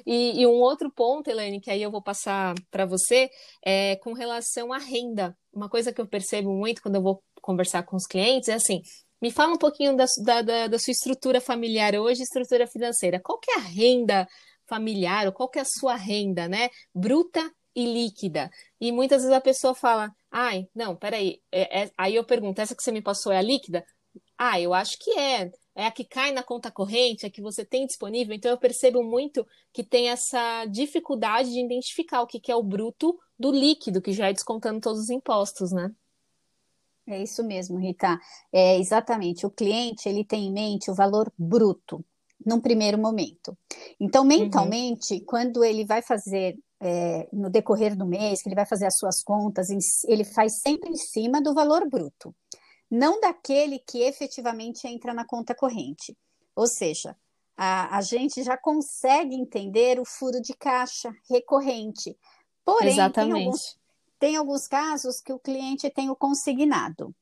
[0.06, 3.30] E, e, um outro ponto, Helene, que aí eu vou passar para você,
[3.64, 5.38] é com relação à renda.
[5.54, 8.82] Uma coisa que eu percebo muito quando eu vou conversar com os clientes é assim:
[9.22, 13.20] me fala um pouquinho da, da, da sua estrutura familiar hoje, estrutura financeira.
[13.24, 14.28] Qual que é a renda
[14.68, 16.70] familiar, ou qual que é a sua renda, né?
[16.94, 18.50] Bruta e líquida.
[18.80, 21.42] E muitas vezes a pessoa fala, ai, não, peraí.
[21.52, 21.92] É, é...
[21.98, 23.86] Aí eu pergunto, essa que você me passou é a líquida?
[24.38, 25.52] Ah, eu acho que é.
[25.78, 28.34] É a que cai na conta corrente, a que você tem disponível.
[28.34, 32.64] Então eu percebo muito que tem essa dificuldade de identificar o que, que é o
[32.64, 35.92] bruto do líquido, que já é descontando todos os impostos, né?
[37.08, 38.18] É isso mesmo, Rita.
[38.52, 39.46] É exatamente.
[39.46, 42.04] O cliente ele tem em mente o valor bruto
[42.46, 43.58] num primeiro momento.
[44.00, 44.28] Então, uhum.
[44.28, 45.26] mentalmente, uhum.
[45.26, 49.24] quando ele vai fazer é, no decorrer do mês, que ele vai fazer as suas
[49.24, 49.70] contas,
[50.06, 52.36] ele faz sempre em cima do valor bruto,
[52.90, 56.16] não daquele que efetivamente entra na conta corrente.
[56.56, 57.16] Ou seja,
[57.58, 62.18] a, a gente já consegue entender o furo de caixa recorrente.
[62.64, 63.78] Porém, tem alguns,
[64.20, 67.16] tem alguns casos que o cliente tem o consignado.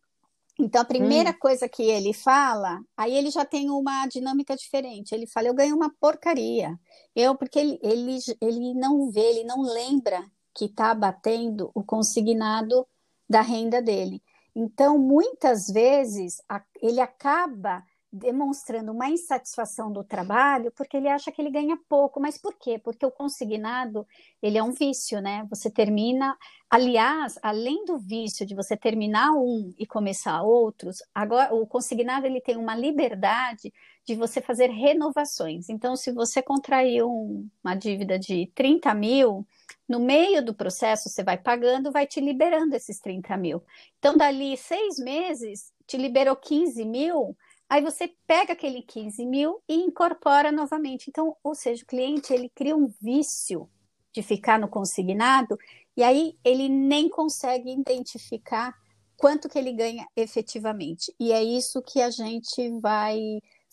[0.60, 1.38] Então, a primeira hum.
[1.40, 5.14] coisa que ele fala, aí ele já tem uma dinâmica diferente.
[5.14, 6.80] Ele fala, eu ganhei uma porcaria.
[7.16, 12.86] Eu, porque ele, ele, ele não vê, ele não lembra que está batendo o consignado
[13.28, 14.22] da renda dele.
[14.56, 17.84] Então, muitas vezes, a, ele acaba
[18.14, 22.20] demonstrando uma insatisfação do trabalho porque ele acha que ele ganha pouco.
[22.20, 22.78] Mas por quê?
[22.78, 24.08] Porque o consignado,
[24.40, 25.48] ele é um vício, né?
[25.50, 26.38] Você termina,
[26.70, 32.40] aliás, além do vício de você terminar um e começar outros, agora o consignado ele
[32.40, 33.74] tem uma liberdade
[34.06, 35.68] de você fazer renovações.
[35.68, 39.48] Então, se você contraiu um, uma dívida de 30 mil,
[39.90, 43.64] no meio do processo você vai pagando, vai te liberando esses 30 mil.
[43.98, 47.36] Então, dali seis meses, te liberou 15 mil,
[47.70, 51.10] Aí você pega aquele 15 mil e incorpora novamente.
[51.10, 53.70] Então, ou seja, o cliente ele cria um vício
[54.14, 55.58] de ficar no consignado
[55.98, 58.74] e aí ele nem consegue identificar
[59.18, 61.14] quanto que ele ganha efetivamente.
[61.20, 63.18] E é isso que a gente vai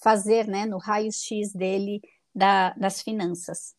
[0.03, 2.01] fazer né, no raio-x dele
[2.35, 3.75] da, das finanças.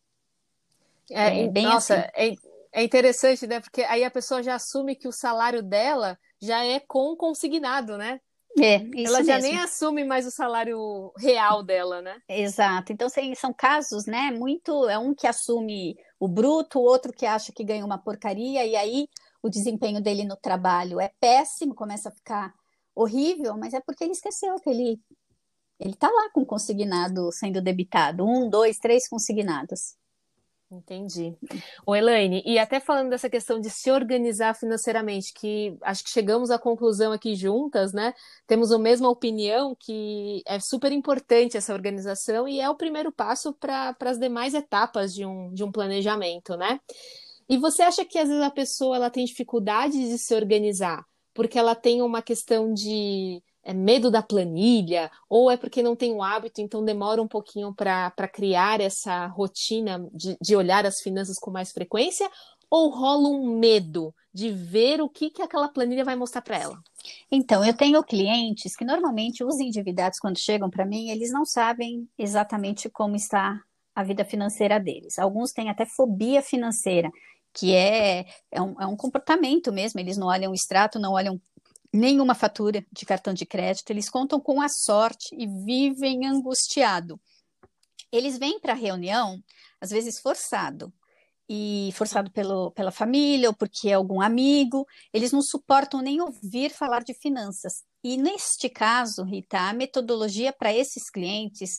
[1.10, 2.10] É, é bem nossa, assim.
[2.14, 3.60] é, é interessante, né?
[3.60, 8.20] Porque aí a pessoa já assume que o salário dela já é com consignado, né?
[8.60, 9.50] É, Ela já mesmo.
[9.50, 12.20] nem assume mais o salário real dela, né?
[12.28, 12.92] Exato.
[12.92, 14.30] Então são casos, né?
[14.30, 18.64] Muito é um que assume o bruto, o outro que acha que ganha uma porcaria
[18.64, 19.08] e aí
[19.42, 22.54] o desempenho dele no trabalho é péssimo, começa a ficar
[22.94, 25.00] horrível, mas é porque ele esqueceu que ele
[25.80, 29.96] ele está lá com consignado sendo debitado, um, dois, três consignados.
[30.72, 31.36] Entendi.
[31.86, 36.50] O Elaine, e até falando dessa questão de se organizar financeiramente, que acho que chegamos
[36.50, 38.14] à conclusão aqui juntas, né?
[38.46, 43.52] Temos a mesma opinião que é super importante essa organização e é o primeiro passo
[43.52, 46.80] para as demais etapas de um, de um planejamento, né?
[47.48, 51.04] E você acha que às vezes a pessoa ela tem dificuldade de se organizar
[51.34, 56.12] porque ela tem uma questão de é medo da planilha, ou é porque não tem
[56.12, 61.38] o hábito, então demora um pouquinho para criar essa rotina de, de olhar as finanças
[61.38, 62.28] com mais frequência,
[62.68, 66.82] ou rola um medo de ver o que, que aquela planilha vai mostrar para ela?
[67.30, 72.08] Então, eu tenho clientes que normalmente os endividados, quando chegam para mim, eles não sabem
[72.16, 73.60] exatamente como está
[73.94, 75.18] a vida financeira deles.
[75.18, 77.10] Alguns têm até fobia financeira,
[77.52, 81.38] que é, é, um, é um comportamento mesmo, eles não olham o extrato, não olham
[81.92, 87.20] nenhuma fatura de cartão de crédito, eles contam com a sorte e vivem angustiado.
[88.10, 89.42] Eles vêm para a reunião,
[89.80, 90.92] às vezes forçado,
[91.48, 96.70] e forçado pelo, pela família ou porque é algum amigo, eles não suportam nem ouvir
[96.70, 97.82] falar de finanças.
[98.02, 101.78] E neste caso, Rita, a metodologia para esses clientes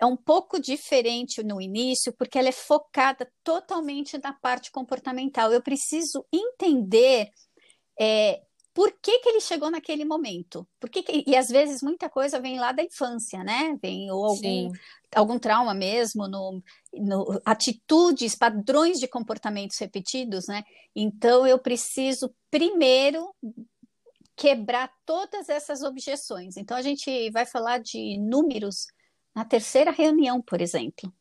[0.00, 5.52] é um pouco diferente no início, porque ela é focada totalmente na parte comportamental.
[5.52, 7.30] Eu preciso entender
[8.00, 8.42] é,
[8.74, 10.66] por que, que ele chegou naquele momento?
[10.80, 13.76] Por que, que e às vezes muita coisa vem lá da infância, né?
[13.82, 14.72] Vem ou algum,
[15.14, 20.64] algum trauma mesmo, no, no, atitudes, padrões de comportamentos repetidos, né?
[20.96, 23.34] Então eu preciso primeiro
[24.34, 26.56] quebrar todas essas objeções.
[26.56, 28.86] Então a gente vai falar de números
[29.34, 31.12] na terceira reunião, por exemplo.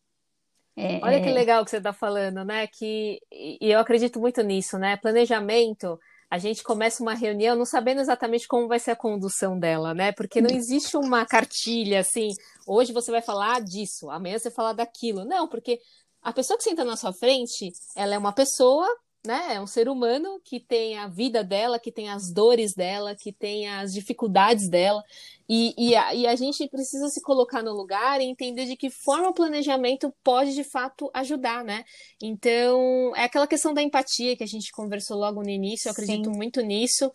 [0.76, 2.66] É, Olha que é legal que você está falando, né?
[2.68, 4.96] Que e eu acredito muito nisso, né?
[4.96, 6.00] Planejamento
[6.32, 10.14] a gente começa uma reunião não sabendo exatamente como vai ser a condução dela, né?
[10.14, 12.30] Porque não existe uma cartilha assim,
[12.66, 15.26] hoje você vai falar disso, amanhã você vai falar daquilo.
[15.26, 15.82] Não, porque
[16.22, 18.88] a pessoa que senta na sua frente, ela é uma pessoa
[19.26, 19.56] né?
[19.56, 23.32] É um ser humano que tem a vida dela, que tem as dores dela, que
[23.32, 25.04] tem as dificuldades dela.
[25.48, 28.90] E, e, a, e a gente precisa se colocar no lugar e entender de que
[28.90, 31.84] forma o planejamento pode de fato ajudar, né?
[32.22, 36.32] Então, é aquela questão da empatia que a gente conversou logo no início, eu acredito
[36.32, 36.38] Sim.
[36.38, 37.12] muito nisso.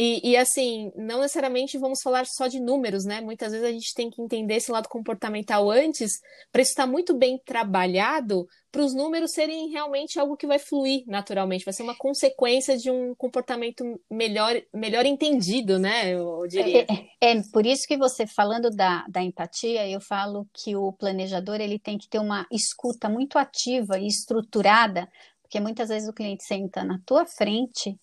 [0.00, 3.20] E, e, assim, não necessariamente vamos falar só de números, né?
[3.20, 6.20] Muitas vezes a gente tem que entender esse lado comportamental antes,
[6.52, 11.02] para isso estar muito bem trabalhado, para os números serem realmente algo que vai fluir
[11.08, 16.14] naturalmente, vai ser uma consequência de um comportamento melhor, melhor entendido, né?
[16.14, 16.86] Eu diria.
[17.20, 20.92] É, é, é por isso que você, falando da, da empatia, eu falo que o
[20.92, 25.08] planejador ele tem que ter uma escuta muito ativa e estruturada,
[25.42, 27.98] porque muitas vezes o cliente senta na tua frente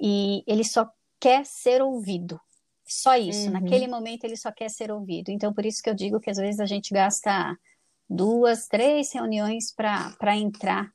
[0.00, 0.88] e ele só
[1.22, 2.40] quer ser ouvido.
[2.84, 3.46] Só isso.
[3.46, 3.52] Uhum.
[3.52, 5.30] Naquele momento ele só quer ser ouvido.
[5.30, 7.56] Então, por isso que eu digo que às vezes a gente gasta
[8.10, 10.92] duas, três reuniões para entrar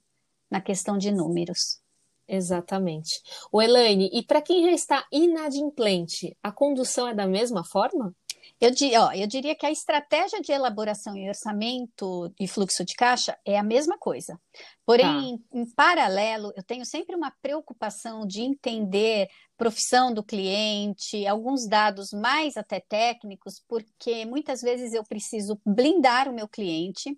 [0.52, 1.80] na questão de números.
[2.28, 3.22] Exatamente.
[3.54, 8.14] O Elaine, e para quem já está inadimplente, a condução é da mesma forma?
[8.60, 13.38] Eu, ó, eu diria que a estratégia de elaboração e orçamento e fluxo de caixa
[13.46, 14.40] é a mesma coisa.
[14.86, 15.58] Porém, tá.
[15.58, 22.12] em, em paralelo, eu tenho sempre uma preocupação de entender profissão do cliente, alguns dados
[22.14, 27.18] mais até técnicos, porque muitas vezes eu preciso blindar o meu cliente.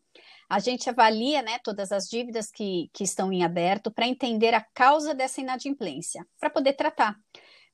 [0.50, 4.66] A gente avalia né, todas as dívidas que, que estão em aberto para entender a
[4.74, 7.16] causa dessa inadimplência, para poder tratar.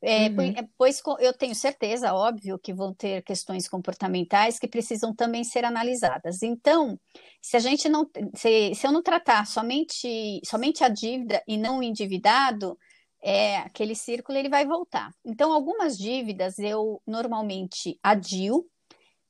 [0.02, 0.54] É, uhum.
[0.56, 5.66] É, pois eu tenho certeza, óbvio, que vão ter questões comportamentais que precisam também ser
[5.66, 6.44] analisadas.
[6.44, 7.00] Então,
[7.42, 11.80] se a gente não, se, se eu não tratar somente, somente a dívida e não
[11.80, 12.78] o endividado,
[13.24, 15.12] é, aquele círculo ele vai voltar.
[15.26, 18.68] Então, algumas dívidas eu normalmente adio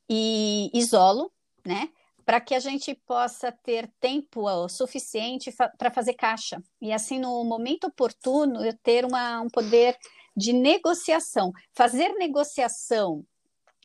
[0.08, 1.32] e isolo,
[1.64, 1.88] né?
[2.24, 6.62] Para que a gente possa ter tempo suficiente para fazer caixa.
[6.82, 9.96] E assim, no momento oportuno, eu ter uma, um poder
[10.36, 11.52] de negociação.
[11.74, 13.24] Fazer negociação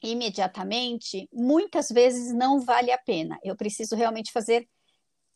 [0.03, 3.39] imediatamente, muitas vezes não vale a pena.
[3.43, 4.67] Eu preciso realmente fazer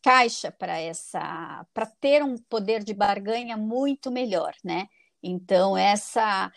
[0.02, 4.86] caixa para essa, para ter um poder de barganha muito melhor, né?
[5.22, 6.52] Então essa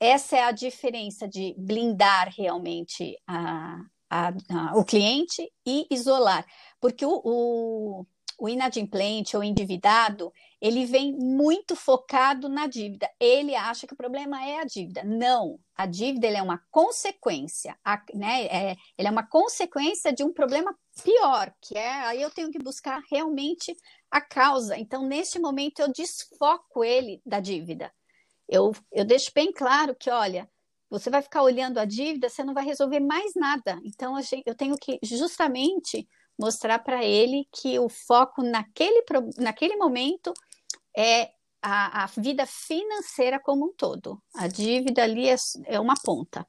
[0.00, 6.46] essa é a diferença de blindar realmente a, a, a, o cliente e isolar,
[6.80, 8.06] porque o, o,
[8.38, 13.08] o inadimplente ou endividado, ele vem muito focado na dívida.
[13.20, 15.02] Ele acha que o problema é a dívida.
[15.04, 18.46] Não, a dívida é uma consequência, a, né?
[18.46, 22.58] É, ele é uma consequência de um problema pior, que é aí eu tenho que
[22.58, 23.76] buscar realmente
[24.10, 24.78] a causa.
[24.78, 27.92] Então, neste momento, eu desfoco ele da dívida.
[28.48, 30.48] Eu, eu deixo bem claro que, olha,
[30.88, 33.80] você vai ficar olhando a dívida, você não vai resolver mais nada.
[33.84, 36.06] Então, eu tenho que justamente
[36.38, 39.04] mostrar para ele que o foco naquele,
[39.38, 40.32] naquele momento
[40.96, 41.30] é
[41.62, 44.22] a, a, vida financeira como um todo.
[44.34, 46.46] A dívida ali é, é uma ponta.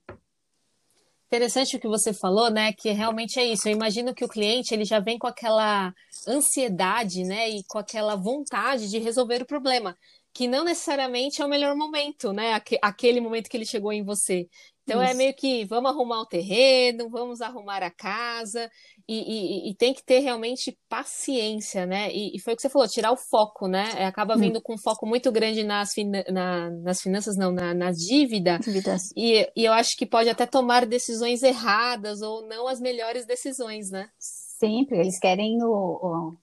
[1.28, 2.72] Interessante o que você falou, né?
[2.74, 3.68] Que realmente é isso.
[3.68, 5.94] Eu imagino que o cliente ele já vem com aquela
[6.28, 7.50] ansiedade, né?
[7.50, 9.98] E com aquela vontade de resolver o problema,
[10.34, 12.62] que não necessariamente é o melhor momento, né?
[12.82, 14.48] Aquele momento que ele chegou em você.
[14.86, 15.14] Então é Isso.
[15.14, 18.70] é meio que vamos arrumar o terreno, vamos arrumar a casa,
[19.08, 22.12] e, e, e tem que ter realmente paciência, né?
[22.14, 23.90] E, e, foi o que você falou, tirar o foco, né?
[23.98, 24.40] É, acaba hum.
[24.40, 25.90] vindo com um foco muito grande nas,
[26.32, 28.60] na, nas finanças, não, na, na dívida.
[28.60, 29.12] Dívidas.
[29.18, 33.90] E, e eu acho que pode até tomar decisões erradas ou não as melhores decisões,
[33.90, 34.08] né?
[34.20, 36.38] Sempre, eles querem o, o,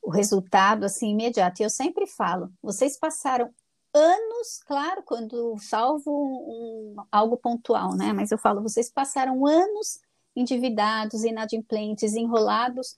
[0.00, 1.60] o resultado assim imediato.
[1.60, 3.50] E eu sempre falo, vocês passaram
[3.92, 8.12] anos, claro, quando salvo um, algo pontual, né?
[8.12, 10.00] Mas eu falo, vocês passaram anos
[10.34, 12.96] endividados, inadimplentes, enrolados.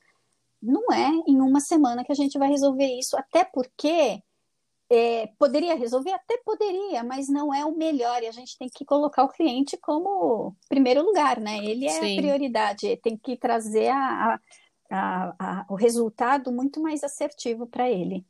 [0.61, 4.22] Não é em uma semana que a gente vai resolver isso, até porque
[4.90, 6.12] é, poderia resolver?
[6.12, 9.76] Até poderia, mas não é o melhor e a gente tem que colocar o cliente
[9.78, 11.64] como primeiro lugar, né?
[11.64, 12.18] Ele é Sim.
[12.18, 14.38] a prioridade, tem que trazer a,
[14.90, 18.24] a, a, o resultado muito mais assertivo para ele.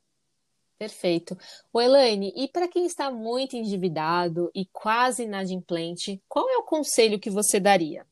[0.82, 1.38] Perfeito.
[1.72, 7.20] O Elaine, e para quem está muito endividado e quase inadimplente, qual é o conselho
[7.20, 8.04] que você daria?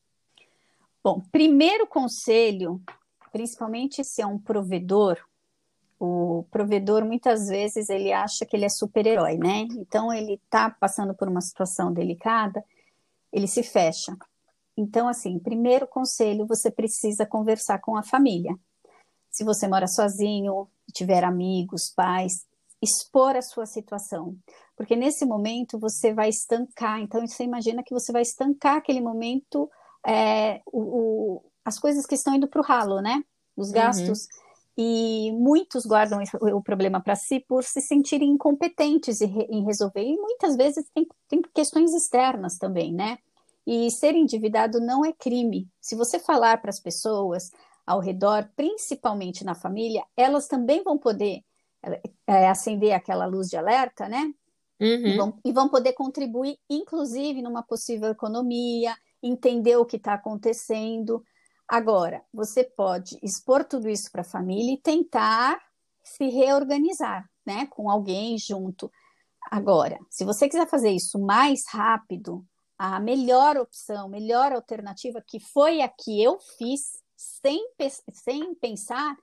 [1.03, 2.81] Bom, primeiro conselho,
[3.29, 5.19] principalmente se é um provedor,
[5.99, 9.67] o provedor muitas vezes ele acha que ele é super-herói, né?
[9.73, 12.63] Então ele está passando por uma situação delicada,
[13.33, 14.15] ele se fecha.
[14.77, 18.57] Então, assim, primeiro conselho, você precisa conversar com a família.
[19.29, 22.49] Se você mora sozinho, tiver amigos, pais,
[22.81, 24.35] expor a sua situação,
[24.75, 26.99] porque nesse momento você vai estancar.
[26.99, 29.69] Então você imagina que você vai estancar aquele momento,
[30.05, 33.23] é, o, o, as coisas que estão indo para o ralo, né?
[33.55, 33.73] Os uhum.
[33.73, 34.19] gastos.
[34.19, 34.41] Uhum.
[34.77, 40.01] E muitos guardam o problema para si por se sentirem incompetentes em resolver.
[40.01, 43.19] E muitas vezes tem, tem questões externas também, né?
[43.67, 45.69] E ser endividado não é crime.
[45.79, 47.51] Se você falar para as pessoas
[47.85, 51.43] ao redor, principalmente na família, elas também vão poder
[52.27, 54.33] é, acender aquela luz de alerta, né?
[54.79, 55.07] Uhum.
[55.07, 61.23] E, vão, e vão poder contribuir, inclusive, numa possível economia, entender o que está acontecendo.
[61.67, 65.59] Agora, você pode expor tudo isso para a família e tentar
[66.03, 67.67] se reorganizar, né?
[67.67, 68.91] Com alguém junto.
[69.49, 72.45] Agora, se você quiser fazer isso mais rápido,
[72.77, 77.63] a melhor opção, melhor alternativa, que foi a que eu fiz, sem,
[78.11, 79.15] sem pensar,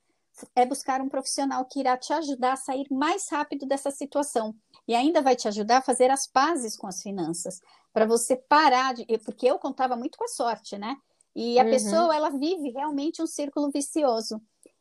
[0.55, 4.55] é buscar um profissional que irá te ajudar a sair mais rápido dessa situação
[4.86, 7.61] e ainda vai te ajudar a fazer as pazes com as finanças,
[7.93, 9.05] para você parar de.
[9.18, 10.97] Porque eu contava muito com a sorte, né?
[11.34, 11.70] E a uhum.
[11.70, 14.41] pessoa, ela vive realmente um círculo vicioso.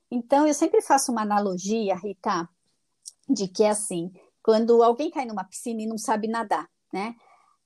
[0.09, 2.49] Então, eu sempre faço uma analogia, Rita,
[3.27, 7.15] de que é assim: quando alguém cai numa piscina e não sabe nadar, né?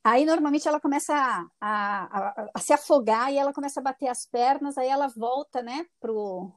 [0.04, 4.08] Aí, normalmente, ela começa a, a, a, a se afogar e ela começa a bater
[4.08, 6.52] as pernas, aí ela volta, né, pro,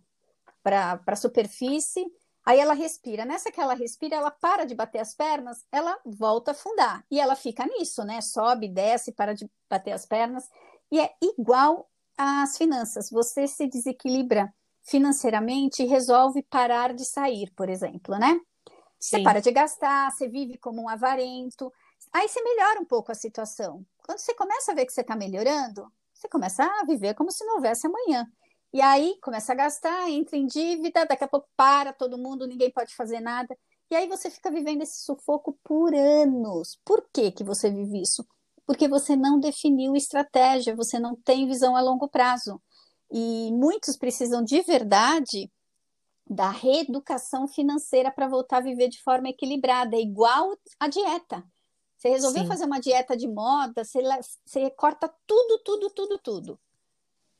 [0.64, 2.04] para a superfície,
[2.44, 3.24] aí ela respira.
[3.26, 7.04] Nessa que ela respira, ela para de bater as pernas, ela volta a afundar.
[7.10, 8.20] E ela fica nisso, né?
[8.22, 10.48] Sobe, desce, para de bater as pernas.
[10.90, 13.10] E é igual às finanças.
[13.10, 14.52] Você se desequilibra
[14.82, 18.40] financeiramente e resolve parar de sair, por exemplo, né?
[18.98, 19.18] Sim.
[19.18, 21.70] Você para de gastar, você vive como um avarento.
[22.12, 23.84] Aí você melhora um pouco a situação.
[24.02, 27.44] Quando você começa a ver que você está melhorando, você começa a viver como se
[27.44, 28.26] não houvesse amanhã.
[28.74, 32.72] E aí começa a gastar, entra em dívida, daqui a pouco para todo mundo, ninguém
[32.72, 33.56] pode fazer nada.
[33.88, 36.80] E aí você fica vivendo esse sufoco por anos.
[36.84, 38.26] Por que, que você vive isso?
[38.66, 42.60] Porque você não definiu estratégia, você não tem visão a longo prazo.
[43.12, 45.48] E muitos precisam de verdade
[46.28, 51.44] da reeducação financeira para voltar a viver de forma equilibrada, igual a dieta.
[51.96, 52.48] Você resolveu Sim.
[52.48, 54.00] fazer uma dieta de moda, você,
[54.44, 56.60] você corta tudo, tudo, tudo, tudo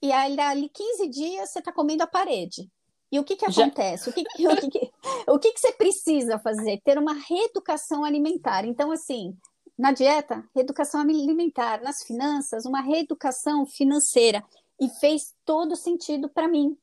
[0.04, 2.70] e aí ali 15 dias você está comendo a parede.
[3.10, 4.04] E o que, que acontece?
[4.04, 4.10] Já...
[4.10, 4.92] O, que, o, que,
[5.28, 6.78] o que, que você precisa fazer?
[6.84, 8.66] Ter uma reeducação alimentar.
[8.66, 9.34] Então, assim,
[9.78, 14.44] na dieta, reeducação alimentar, nas finanças, uma reeducação financeira.
[14.78, 16.76] E fez todo sentido para mim,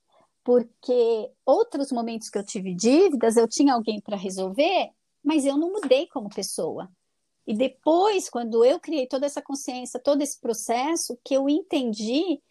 [0.43, 4.89] porque outros momentos que eu tive dívidas, eu tinha alguém para resolver,
[5.23, 6.89] mas eu não mudei como pessoa.
[7.45, 12.41] E depois, quando eu criei toda essa consciência, todo esse processo, que eu entendi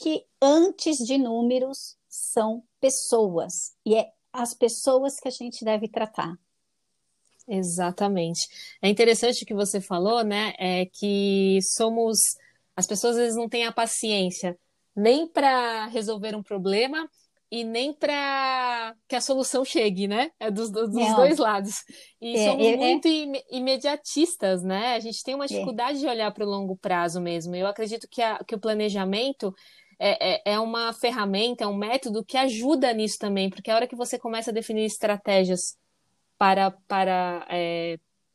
[0.00, 6.34] que antes de números são pessoas e é as pessoas que a gente deve tratar.
[7.46, 8.48] Exatamente.
[8.80, 10.54] É interessante o que você falou, né?
[10.58, 12.18] É que somos
[12.76, 14.58] as pessoas às vezes não têm a paciência
[14.96, 17.08] nem para resolver um problema,
[17.50, 20.30] e nem para que a solução chegue, né?
[20.38, 21.82] É dos, dos dois lados.
[22.20, 22.76] E é, somos é, é.
[22.76, 23.42] muito é...
[23.50, 24.94] imediatistas, né?
[24.94, 25.48] A gente tem uma é.
[25.48, 27.56] dificuldade de olhar para o longo prazo mesmo.
[27.56, 29.52] Eu acredito que, a, que o planejamento
[30.00, 33.96] é, é, uma ferramenta, é um método que ajuda nisso também, porque a hora que
[33.96, 35.76] você começa a definir estratégias
[36.38, 37.46] para, para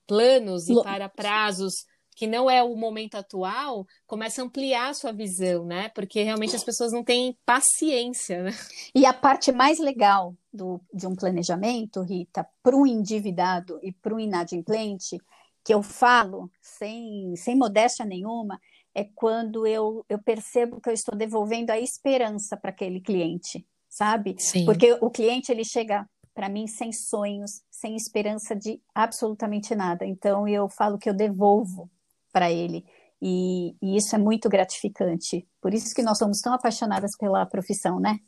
[0.05, 1.73] planos e para prazos
[2.15, 5.89] que não é o momento atual, começa a ampliar a sua visão, né?
[5.89, 8.51] Porque realmente as pessoas não têm paciência, né?
[8.95, 14.15] E a parte mais legal do, de um planejamento, Rita, para um endividado e para
[14.15, 15.17] um inadimplente,
[15.65, 18.61] que eu falo sem, sem modéstia nenhuma,
[18.93, 24.35] é quando eu, eu percebo que eu estou devolvendo a esperança para aquele cliente, sabe?
[24.37, 24.63] Sim.
[24.63, 30.05] Porque o cliente ele chega para mim sem sonhos, sem esperança de absolutamente nada.
[30.05, 31.89] Então eu falo que eu devolvo
[32.31, 32.85] para ele.
[33.19, 35.47] E, e, isso é muito gratificante.
[35.59, 38.19] Por isso que nós somos tão apaixonadas pela profissão, né?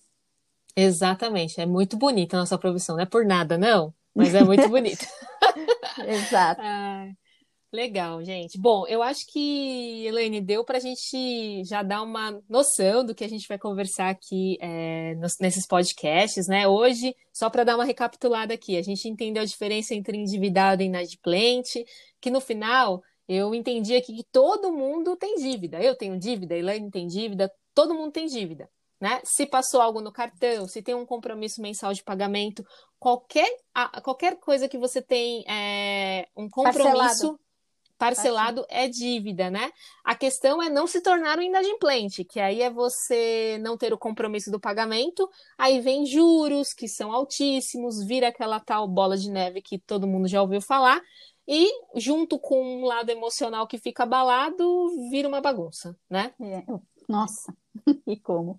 [0.75, 1.61] Exatamente.
[1.61, 2.95] É muito bonita a nossa profissão.
[2.95, 5.05] Não é por nada, não, mas é muito bonita.
[6.07, 6.61] Exato.
[7.71, 8.59] Legal, gente.
[8.59, 13.23] Bom, eu acho que, Elaine, deu para a gente já dar uma noção do que
[13.23, 16.67] a gente vai conversar aqui é, nos, nesses podcasts, né?
[16.67, 20.85] Hoje, só para dar uma recapitulada aqui, a gente entendeu a diferença entre endividado e
[20.85, 21.85] inadimplente,
[22.19, 25.81] que no final eu entendi aqui que todo mundo tem dívida.
[25.81, 28.69] Eu tenho dívida, Elaine tem dívida, todo mundo tem dívida.
[28.99, 29.21] Né?
[29.23, 32.65] Se passou algo no cartão, se tem um compromisso mensal de pagamento,
[32.97, 33.47] qualquer,
[34.01, 37.39] qualquer coisa que você tem é, um compromisso parcelado,
[37.97, 39.71] parcelado é dívida, né?
[40.03, 43.97] A questão é não se tornar um inadimplente, que aí é você não ter o
[43.97, 49.61] compromisso do pagamento, aí vem juros que são altíssimos, vira aquela tal bola de neve
[49.61, 51.01] que todo mundo já ouviu falar,
[51.47, 56.33] e, junto com um lado emocional que fica abalado, vira uma bagunça, né?
[56.41, 56.63] É.
[57.07, 57.55] Nossa,
[58.05, 58.57] e como?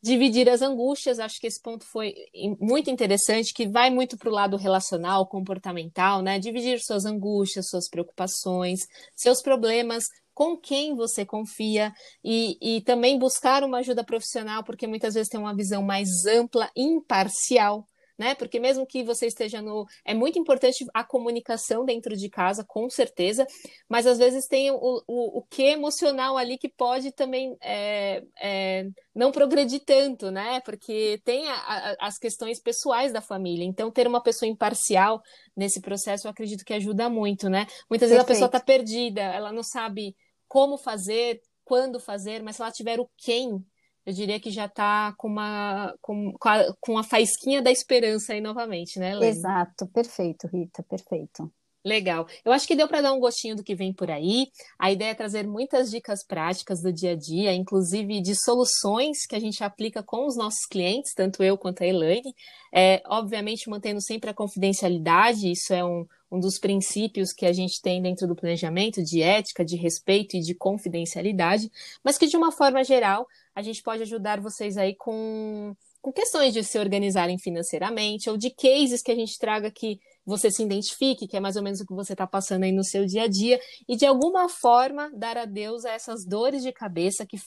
[0.00, 2.14] Dividir as angústias, acho que esse ponto foi
[2.60, 6.38] muito interessante, que vai muito para o lado relacional, comportamental, né?
[6.38, 8.80] Dividir suas angústias, suas preocupações,
[9.16, 11.92] seus problemas com quem você confia
[12.22, 16.70] e, e também buscar uma ajuda profissional, porque muitas vezes tem uma visão mais ampla,
[16.76, 17.84] imparcial
[18.18, 18.34] né?
[18.34, 19.86] Porque mesmo que você esteja no.
[20.04, 23.46] É muito importante a comunicação dentro de casa, com certeza,
[23.88, 28.88] mas às vezes tem o, o, o que emocional ali que pode também é, é,
[29.14, 30.60] não progredir tanto, né?
[30.60, 33.64] Porque tem a, a, as questões pessoais da família.
[33.64, 35.22] Então, ter uma pessoa imparcial
[35.56, 37.66] nesse processo, eu acredito que ajuda muito, né?
[37.88, 38.10] Muitas Perfeito.
[38.10, 40.16] vezes a pessoa está perdida, ela não sabe
[40.48, 43.64] como fazer, quando fazer, mas se ela tiver o quem
[44.06, 46.32] eu diria que já está com uma com,
[46.80, 49.36] com a faísquinha da esperança aí novamente, né, Lene?
[49.36, 51.50] Exato, perfeito, Rita, perfeito.
[51.84, 52.26] Legal.
[52.44, 54.48] Eu acho que deu para dar um gostinho do que vem por aí.
[54.78, 59.36] A ideia é trazer muitas dicas práticas do dia a dia, inclusive de soluções que
[59.36, 62.34] a gente aplica com os nossos clientes, tanto eu quanto a Elaine.
[62.74, 67.80] É, obviamente, mantendo sempre a confidencialidade, isso é um, um dos princípios que a gente
[67.80, 71.70] tem dentro do planejamento, de ética, de respeito e de confidencialidade,
[72.04, 76.52] mas que, de uma forma geral, a gente pode ajudar vocês aí com, com questões
[76.52, 81.26] de se organizarem financeiramente ou de cases que a gente traga que você se identifique,
[81.26, 83.28] que é mais ou menos o que você está passando aí no seu dia a
[83.28, 83.58] dia,
[83.88, 87.38] e de alguma forma dar adeus a essas dores de cabeça que,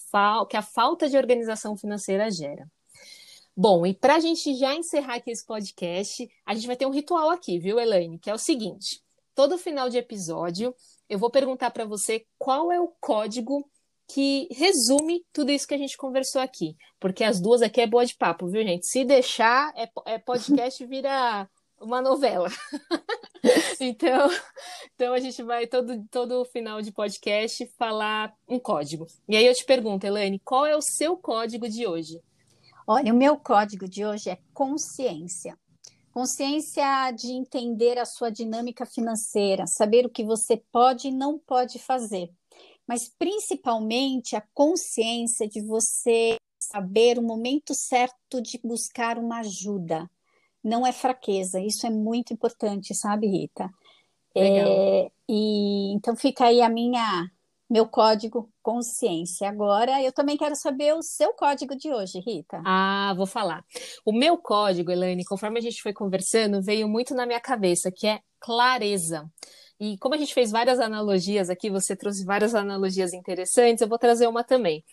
[0.49, 2.67] que a falta de organização financeira gera.
[3.55, 6.91] Bom, e para a gente já encerrar aqui esse podcast, a gente vai ter um
[6.91, 8.17] ritual aqui, viu, Elaine?
[8.17, 9.01] Que é o seguinte:
[9.35, 10.73] todo final de episódio,
[11.09, 13.69] eu vou perguntar para você qual é o código
[14.07, 16.75] que resume tudo isso que a gente conversou aqui.
[16.99, 18.87] Porque as duas aqui é boa de papo, viu, gente?
[18.87, 21.49] Se deixar, é, é podcast vira
[21.79, 22.49] uma novela.
[23.79, 24.29] então,
[24.95, 29.07] então a gente vai todo, todo final de podcast falar um código.
[29.27, 32.21] E aí eu te pergunto, Elaine, qual é o seu código de hoje?
[32.87, 35.57] Olha, o meu código de hoje é consciência.
[36.11, 41.79] Consciência de entender a sua dinâmica financeira, saber o que você pode e não pode
[41.79, 42.29] fazer,
[42.85, 50.09] mas principalmente a consciência de você saber o momento certo de buscar uma ajuda.
[50.61, 53.69] Não é fraqueza, isso é muito importante, sabe, Rita?
[54.35, 57.29] É, e então fica aí a minha
[57.71, 59.47] meu código consciência.
[59.47, 62.61] Agora, eu também quero saber o seu código de hoje, Rita.
[62.65, 63.63] Ah, vou falar.
[64.03, 68.05] O meu código, Elaine, conforme a gente foi conversando, veio muito na minha cabeça, que
[68.05, 69.25] é clareza.
[69.79, 73.97] E como a gente fez várias analogias aqui, você trouxe várias analogias interessantes, eu vou
[73.97, 74.83] trazer uma também.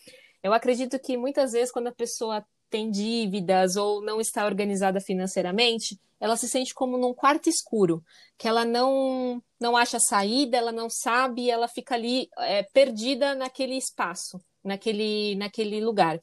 [0.40, 5.98] Eu acredito que muitas vezes, quando a pessoa tem dívidas ou não está organizada financeiramente,
[6.20, 8.02] ela se sente como num quarto escuro,
[8.36, 13.76] que ela não não acha saída, ela não sabe, ela fica ali é, perdida naquele
[13.76, 16.20] espaço, naquele naquele lugar.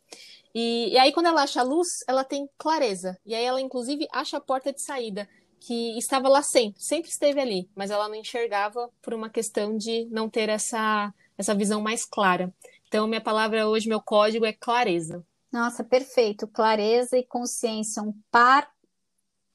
[0.53, 3.17] E, e aí, quando ela acha a luz, ela tem clareza.
[3.25, 5.27] E aí, ela, inclusive, acha a porta de saída,
[5.59, 10.05] que estava lá sempre, sempre esteve ali, mas ela não enxergava por uma questão de
[10.05, 12.53] não ter essa, essa visão mais clara.
[12.87, 15.25] Então, minha palavra hoje, meu código é clareza.
[15.55, 16.49] Nossa, perfeito.
[16.49, 18.69] Clareza e consciência, um par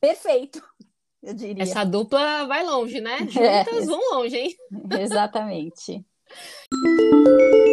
[0.01, 0.63] perfeito,
[1.23, 1.63] eu diria.
[1.63, 3.19] Essa dupla vai longe, né?
[3.39, 3.65] É.
[3.65, 3.87] Juntas é.
[3.87, 4.57] vão longe, hein?
[4.99, 6.03] Exatamente.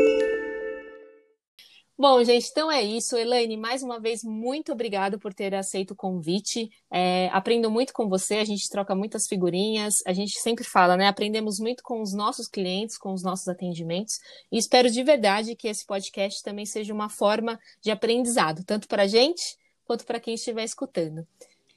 [1.99, 3.17] Bom, gente, então é isso.
[3.17, 6.69] Elaine, mais uma vez, muito obrigado por ter aceito o convite.
[6.91, 11.07] É, aprendo muito com você, a gente troca muitas figurinhas, a gente sempre fala, né?
[11.07, 14.19] Aprendemos muito com os nossos clientes, com os nossos atendimentos,
[14.51, 19.03] e espero de verdade que esse podcast também seja uma forma de aprendizado, tanto para
[19.03, 21.25] a gente quanto para quem estiver escutando.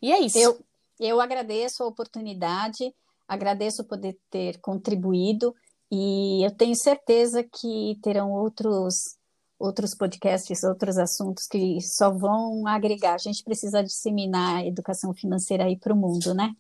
[0.03, 0.37] E é isso.
[0.37, 0.61] Eu,
[1.01, 2.95] eu agradeço a oportunidade,
[3.27, 5.55] agradeço poder ter contribuído,
[5.91, 9.19] e eu tenho certeza que terão outros
[9.61, 13.15] outros podcasts, outros assuntos que só vão agregar.
[13.15, 16.55] A gente precisa disseminar a educação financeira aí para o mundo, né?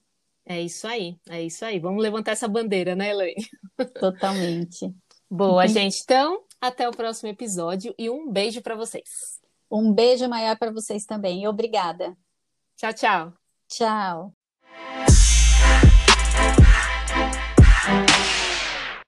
[0.45, 1.79] É isso aí, é isso aí.
[1.79, 3.49] Vamos levantar essa bandeira, né, Elaine?
[3.99, 4.95] Totalmente.
[5.31, 6.01] Boa, gente.
[6.03, 9.41] Então, até o próximo episódio e um beijo para vocês.
[9.71, 11.47] Um beijo maior para vocês também.
[11.47, 12.17] Obrigada.
[12.77, 13.33] Tchau, tchau.
[13.69, 14.40] Tchau.